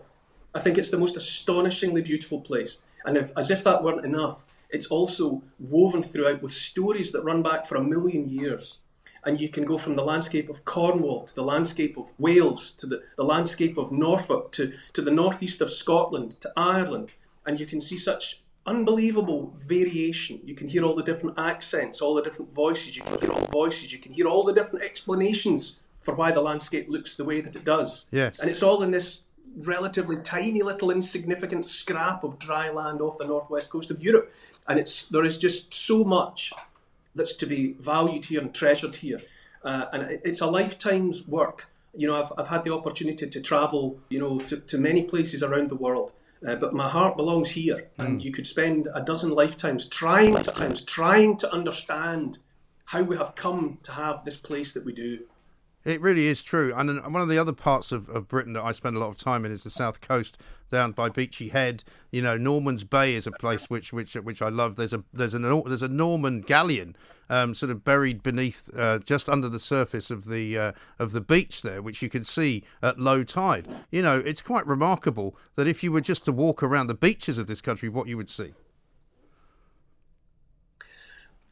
[0.54, 2.78] I think it's the most astonishingly beautiful place.
[3.06, 7.42] And if, as if that weren't enough, it's also woven throughout with stories that run
[7.42, 8.78] back for a million years.
[9.24, 12.88] And you can go from the landscape of Cornwall to the landscape of Wales to
[12.88, 17.14] the, the landscape of Norfolk to, to the northeast of Scotland to Ireland.
[17.46, 20.40] And you can see such unbelievable variation.
[20.44, 22.96] You can hear all the different accents, all the different voices.
[22.96, 23.92] You can hear all the voices.
[23.92, 27.56] You can hear all the different explanations for why the landscape looks the way that
[27.56, 28.06] it does.
[28.12, 28.40] Yes.
[28.40, 29.20] And it's all in this
[29.58, 34.34] relatively tiny little insignificant scrap of dry land off the northwest coast of Europe.
[34.68, 36.54] And it's there is just so much
[37.16, 39.22] that's to be valued here and treasured here.
[39.64, 41.68] Uh, and it's a lifetime's work.
[41.96, 45.44] You know, I've, I've had the opportunity to travel, you know, to, to many places
[45.44, 46.14] around the world.
[46.48, 50.82] Uh, but my heart belongs here, and you could spend a dozen lifetimes trying, lifetimes
[50.82, 52.40] trying to understand
[52.86, 55.20] how we have come to have this place that we do.
[55.84, 56.74] It really is true.
[56.76, 59.18] And one of the other parts of, of Britain that I spend a lot of
[59.18, 61.84] time in is the south coast, down by Beachy Head.
[62.12, 64.76] You know, Norman's Bay is a place which which which I love.
[64.76, 66.96] There's a there's an there's a Norman galleon
[67.32, 71.22] um, sort of buried beneath uh, just under the surface of the uh, of the
[71.22, 73.68] beach there, which you can see at low tide.
[73.90, 77.38] You know, it's quite remarkable that if you were just to walk around the beaches
[77.38, 78.54] of this country, what you would see.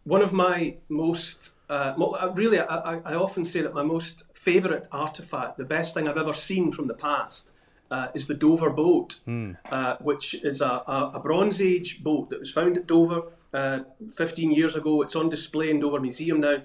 [0.03, 4.89] One of my most uh, uh, really, I, I, often say that my most favourite
[4.89, 7.51] artefact, the best thing I've ever seen from the past,
[7.91, 9.55] uh, is the Dover boat, mm.
[9.72, 13.80] uh, which is a, a, Bronze Age boat that was found at Dover uh,
[14.15, 15.01] 15 years ago.
[15.03, 16.57] It's on display in Dover Museum now,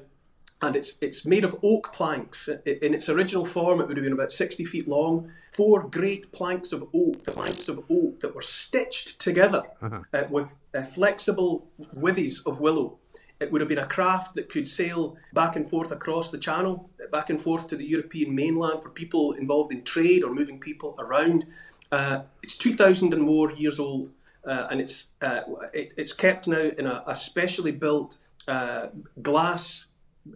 [0.62, 2.48] and it's it's made of oak planks.
[2.48, 5.30] In its original form, it would have been about 60 feet long.
[5.52, 10.00] Four great planks of oak, planks of oak that were stitched together uh-huh.
[10.12, 10.56] Uh, with
[10.94, 12.98] flexible withes of willow.
[13.40, 16.88] It would have been a craft that could sail back and forth across the channel,
[17.10, 20.94] back and forth to the European mainland for people involved in trade or moving people
[20.98, 21.46] around.
[21.90, 24.10] Uh, it's 2,000 and more years old,
[24.46, 25.40] uh, and it's uh,
[25.72, 28.88] it, it's kept now in a, a specially built uh,
[29.20, 29.86] glass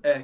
[0.04, 0.20] uh,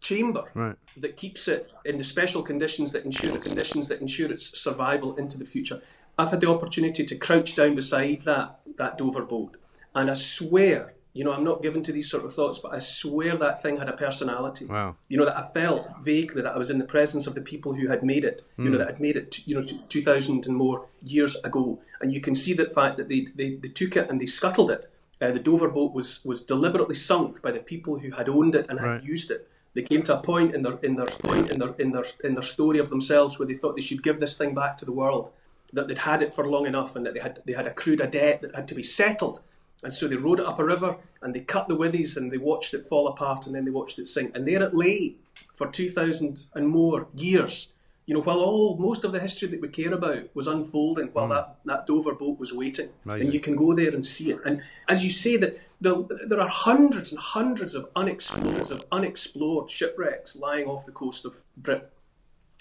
[0.00, 0.76] chamber right.
[0.96, 5.16] that keeps it in the special conditions that ensure the conditions that ensure its survival
[5.16, 5.80] into the future.
[6.18, 9.56] I've had the opportunity to crouch down beside that that Dover boat,
[9.94, 12.78] and I swear you know, I'm not given to these sort of thoughts, but I
[12.78, 14.66] swear that thing had a personality.
[14.66, 14.96] Wow.
[15.08, 17.72] You know, that I felt vaguely that I was in the presence of the people
[17.72, 18.64] who had made it, mm.
[18.64, 18.84] you know, hmm.
[18.84, 21.80] that had made it, you know, 2,000 and more years ago.
[22.02, 24.70] And you can see the fact that they, they, they took it and they scuttled
[24.70, 24.92] it.
[25.18, 28.66] Uh, the Dover boat was, was deliberately sunk by the people who had owned it
[28.68, 29.02] and had right.
[29.02, 29.48] used it.
[29.72, 32.32] They came to a point in their in their point in their in their in
[32.32, 34.92] their story of themselves where they thought they should give this thing back to the
[34.92, 35.32] world,
[35.74, 38.06] that they'd had it for long enough, and that they had they had accrued a
[38.06, 39.42] debt that had to be settled
[39.82, 42.38] and so they rode it up a river and they cut the withies and they
[42.38, 44.32] watched it fall apart and then they watched it sink.
[44.34, 45.16] And there it lay
[45.52, 47.68] for 2,000 and more years.
[48.06, 51.26] You know, while all most of the history that we care about was unfolding, while
[51.26, 51.30] mm.
[51.30, 53.24] that, that Dover boat was waiting, Amazing.
[53.24, 54.38] and you can go there and see it.
[54.46, 59.68] And as you say, that the, there are hundreds and hundreds of unexplored, of unexplored
[59.68, 61.88] shipwrecks lying off the coast of Britain.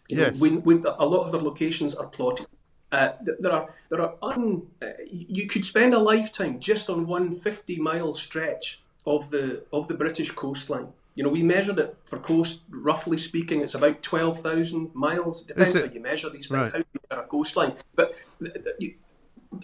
[0.10, 0.34] You yes.
[0.34, 2.48] know, when, when a lot of their locations are plotted.
[2.96, 7.36] Uh, there are there are un, uh, you could spend a lifetime just on one
[7.36, 10.88] 50 mile stretch of the of the British coastline.
[11.16, 15.42] You know, we measured it for coast, roughly speaking, it's about 12,000 miles.
[15.42, 16.72] It depends how you measure these things, right.
[16.72, 17.74] how you measure a coastline.
[17.96, 18.16] But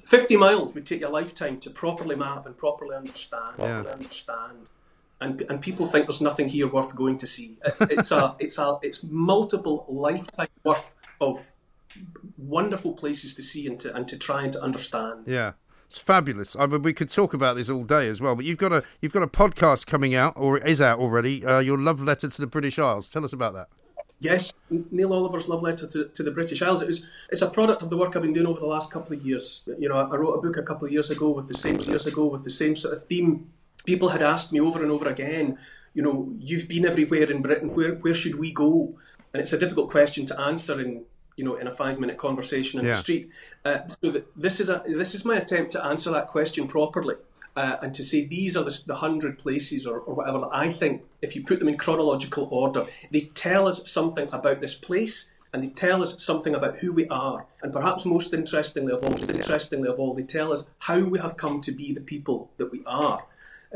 [0.03, 3.55] 50 miles would take you a lifetime to properly map and properly understand.
[3.57, 3.91] Properly yeah.
[3.91, 4.69] understand.
[5.19, 7.57] And, and people think there's nothing here worth going to see.
[7.65, 11.51] It, it's a it's a it's multiple lifetime worth of
[12.37, 15.23] wonderful places to see and to and to try and to understand.
[15.25, 15.53] Yeah.
[15.85, 16.55] It's fabulous.
[16.55, 18.33] I mean, we could talk about this all day as well.
[18.33, 21.45] But you've got a you've got a podcast coming out, or it is out already.
[21.45, 23.09] Uh, your love letter to the British Isles.
[23.09, 23.67] Tell us about that.
[24.21, 26.81] Yes, Neil Oliver's love letter to, to the British Isles.
[26.81, 29.17] It was it's a product of the work I've been doing over the last couple
[29.17, 29.63] of years.
[29.79, 32.05] You know, I wrote a book a couple of years ago with the same years
[32.05, 33.49] ago with the same sort of theme.
[33.85, 35.57] People had asked me over and over again.
[35.93, 37.75] You know, you've been everywhere in Britain.
[37.75, 38.95] Where where should we go?
[39.33, 41.03] And it's a difficult question to answer in
[41.37, 42.97] you know, in a five-minute conversation in yeah.
[42.97, 43.29] the street.
[43.65, 47.15] Uh, so this is a this is my attempt to answer that question properly.
[47.57, 51.03] Uh, and to say these are the, the hundred places or, or whatever I think,
[51.21, 55.61] if you put them in chronological order, they tell us something about this place and
[55.61, 57.45] they tell us something about who we are.
[57.61, 61.19] And perhaps most interestingly of all, most interestingly of all, they tell us how we
[61.19, 63.25] have come to be the people that we are.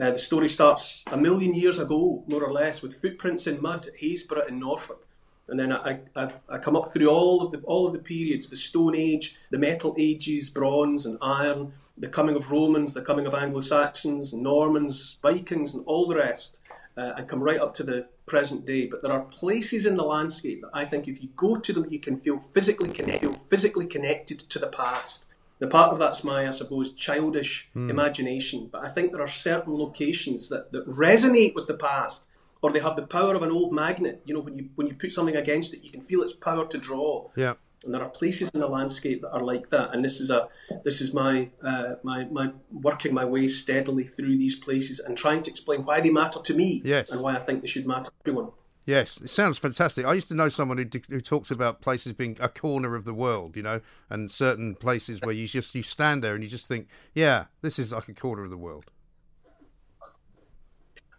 [0.01, 3.87] Uh, the story starts a million years ago, more or less, with footprints in mud
[3.87, 5.04] at Happisburgh in Norfolk.
[5.47, 8.49] And then I, I, I come up through all of the all of the periods:
[8.49, 13.27] the Stone Age, the Metal Ages, Bronze and Iron, the coming of Romans, the coming
[13.27, 16.61] of Anglo Saxons, Normans, Vikings, and all the rest,
[16.97, 18.87] uh, and come right up to the present day.
[18.87, 21.85] But there are places in the landscape that I think, if you go to them,
[21.89, 25.25] you can feel physically connected, physically connected to the past.
[25.59, 27.89] The part of that's my, I suppose, childish mm.
[27.89, 28.67] imagination.
[28.71, 32.25] But I think there are certain locations that, that resonate with the past
[32.65, 34.23] or they have the power of an old magnet.
[34.25, 36.65] You know, when you when you put something against it, you can feel its power
[36.65, 37.29] to draw.
[37.35, 37.53] Yeah.
[37.83, 39.93] And there are places in the landscape that are like that.
[39.93, 40.47] And this is a
[40.83, 45.43] this is my uh, my my working my way steadily through these places and trying
[45.43, 46.81] to explain why they matter to me.
[46.83, 47.11] Yes.
[47.11, 48.51] And why I think they should matter to everyone.
[48.87, 50.05] Yes, it sounds fantastic.
[50.05, 53.15] I used to know someone who, who talks about places being a corner of the
[53.15, 56.67] world, you know, and certain places where you just you stand there and you just
[56.67, 58.91] think, yeah, this is like a corner of the world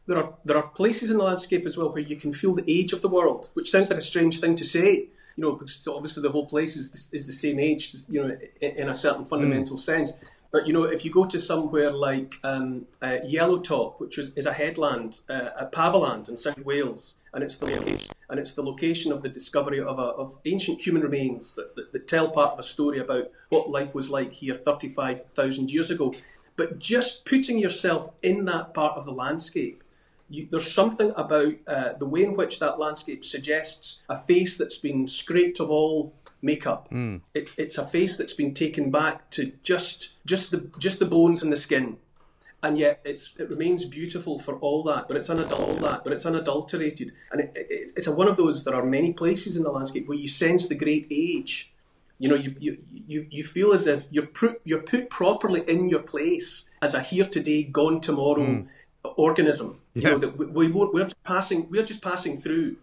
[0.06, 2.64] there are there are places in the landscape as well where you can feel the
[2.68, 5.86] age of the world, which sounds like a strange thing to say, you know, because
[5.88, 9.76] obviously the whole place is is the same age, you know, in, a certain fundamental
[9.76, 9.80] mm.
[9.80, 10.12] sense.
[10.52, 14.46] But you know, if you go to somewhere like um, uh, Yellowtop, which is, is
[14.46, 18.62] a headland uh, at Paviland in South Wales, and it's the age, and it's the
[18.62, 22.52] location of the discovery of, a, of ancient human remains that, that, that tell part
[22.52, 26.14] of a story about what life was like here 35,000 years ago.
[26.56, 29.82] But just putting yourself in that part of the landscape,
[30.28, 34.78] you, there's something about uh, the way in which that landscape suggests a face that's
[34.78, 36.12] been scraped of all
[36.42, 36.88] makeup.
[36.90, 37.20] Mm.
[37.34, 41.42] It, it's a face that's been taken back to just just the just the bones
[41.42, 41.96] and the skin,
[42.62, 45.08] and yet it's it remains beautiful for all that.
[45.08, 48.64] But it's unadul- that, but it's unadulterated, and it, it, it's a, one of those.
[48.64, 51.72] There are many places in the landscape where you sense the great age.
[52.18, 55.88] You know, you you, you, you feel as if you're put you're put properly in
[55.88, 58.68] your place as a here today, gone tomorrow Mm.
[59.16, 59.80] Organism.
[59.94, 62.76] You know that we, we won't, we're just passing we're just passing through,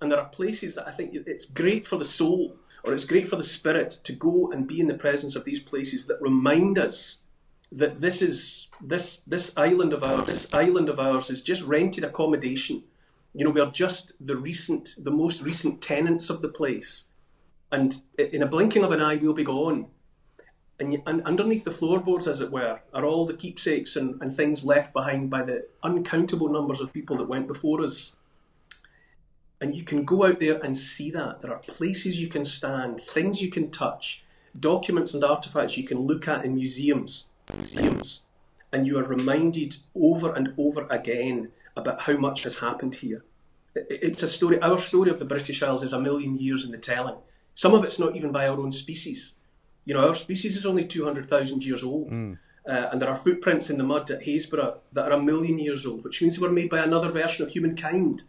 [0.00, 3.28] and there are places that I think it's great for the soul or it's great
[3.28, 6.78] for the spirit to go and be in the presence of these places that remind
[6.78, 7.16] us
[7.72, 12.04] that this is this this island of ours this island of ours is just rented
[12.04, 12.82] accommodation.
[13.34, 17.04] You know, we are just the recent the most recent tenants of the place,
[17.70, 19.86] and in a blinking of an eye we'll be gone.
[20.80, 24.34] And, y- and underneath the floorboards, as it were, are all the keepsakes and, and
[24.34, 28.12] things left behind by the uncountable numbers of people that went before us.
[29.60, 31.42] And you can go out there and see that.
[31.42, 34.24] There are places you can stand, things you can touch,
[34.58, 37.26] documents and artifacts you can look at in museums.
[37.54, 38.22] Museums.
[38.72, 43.22] And you are reminded over and over again about how much has happened here.
[43.74, 46.78] It's a story, our story of the British Isles is a million years in the
[46.78, 47.16] telling.
[47.54, 49.34] Some of it's not even by our own species.
[49.84, 52.08] You know, our species is only 200,000 years old.
[52.08, 52.34] Hmm.
[52.68, 55.86] Uh, and there are footprints in the mud at Happisburgh that are a million years
[55.86, 58.24] old, which means they were made by another version of humankind,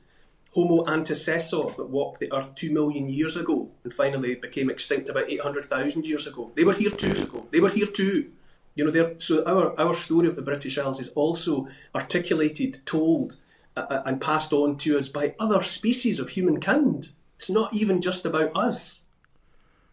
[0.54, 5.30] Homo antecessor, that walked the earth two million years ago and finally became extinct about
[5.30, 6.52] 800,000 years ago.
[6.56, 7.12] They were here too.
[7.12, 7.46] Ago.
[7.52, 8.32] They were here too.
[8.76, 13.36] You know, so our, our story of the British Isles is also articulated, told,
[13.76, 17.10] uh, uh, and passed on to us by other species of humankind.
[17.38, 19.01] It's not even just about us.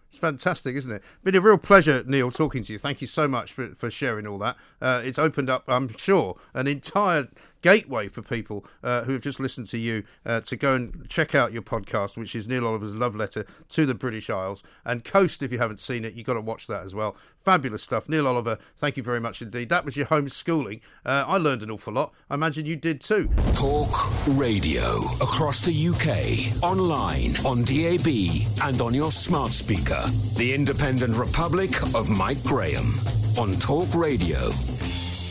[0.09, 1.03] It's fantastic, isn't it?
[1.23, 2.79] Been a real pleasure, Neil, talking to you.
[2.79, 4.57] Thank you so much for, for sharing all that.
[4.81, 7.29] Uh, it's opened up, I'm sure, an entire
[7.63, 11.35] gateway for people uh, who have just listened to you uh, to go and check
[11.35, 14.63] out your podcast, which is Neil Oliver's Love Letter to the British Isles.
[14.85, 17.17] And Coast, if you haven't seen it, you've got to watch that as well.
[17.41, 18.09] Fabulous stuff.
[18.09, 19.69] Neil Oliver, thank you very much indeed.
[19.69, 20.81] That was your homeschooling.
[21.05, 22.13] Uh, I learned an awful lot.
[22.31, 23.29] I imagine you did too.
[23.55, 23.91] Talk
[24.29, 28.07] radio across the UK, online, on DAB,
[28.63, 30.05] and on your smart speaker.
[30.37, 32.93] The Independent Republic of Mike Graham
[33.39, 34.51] on Talk Radio.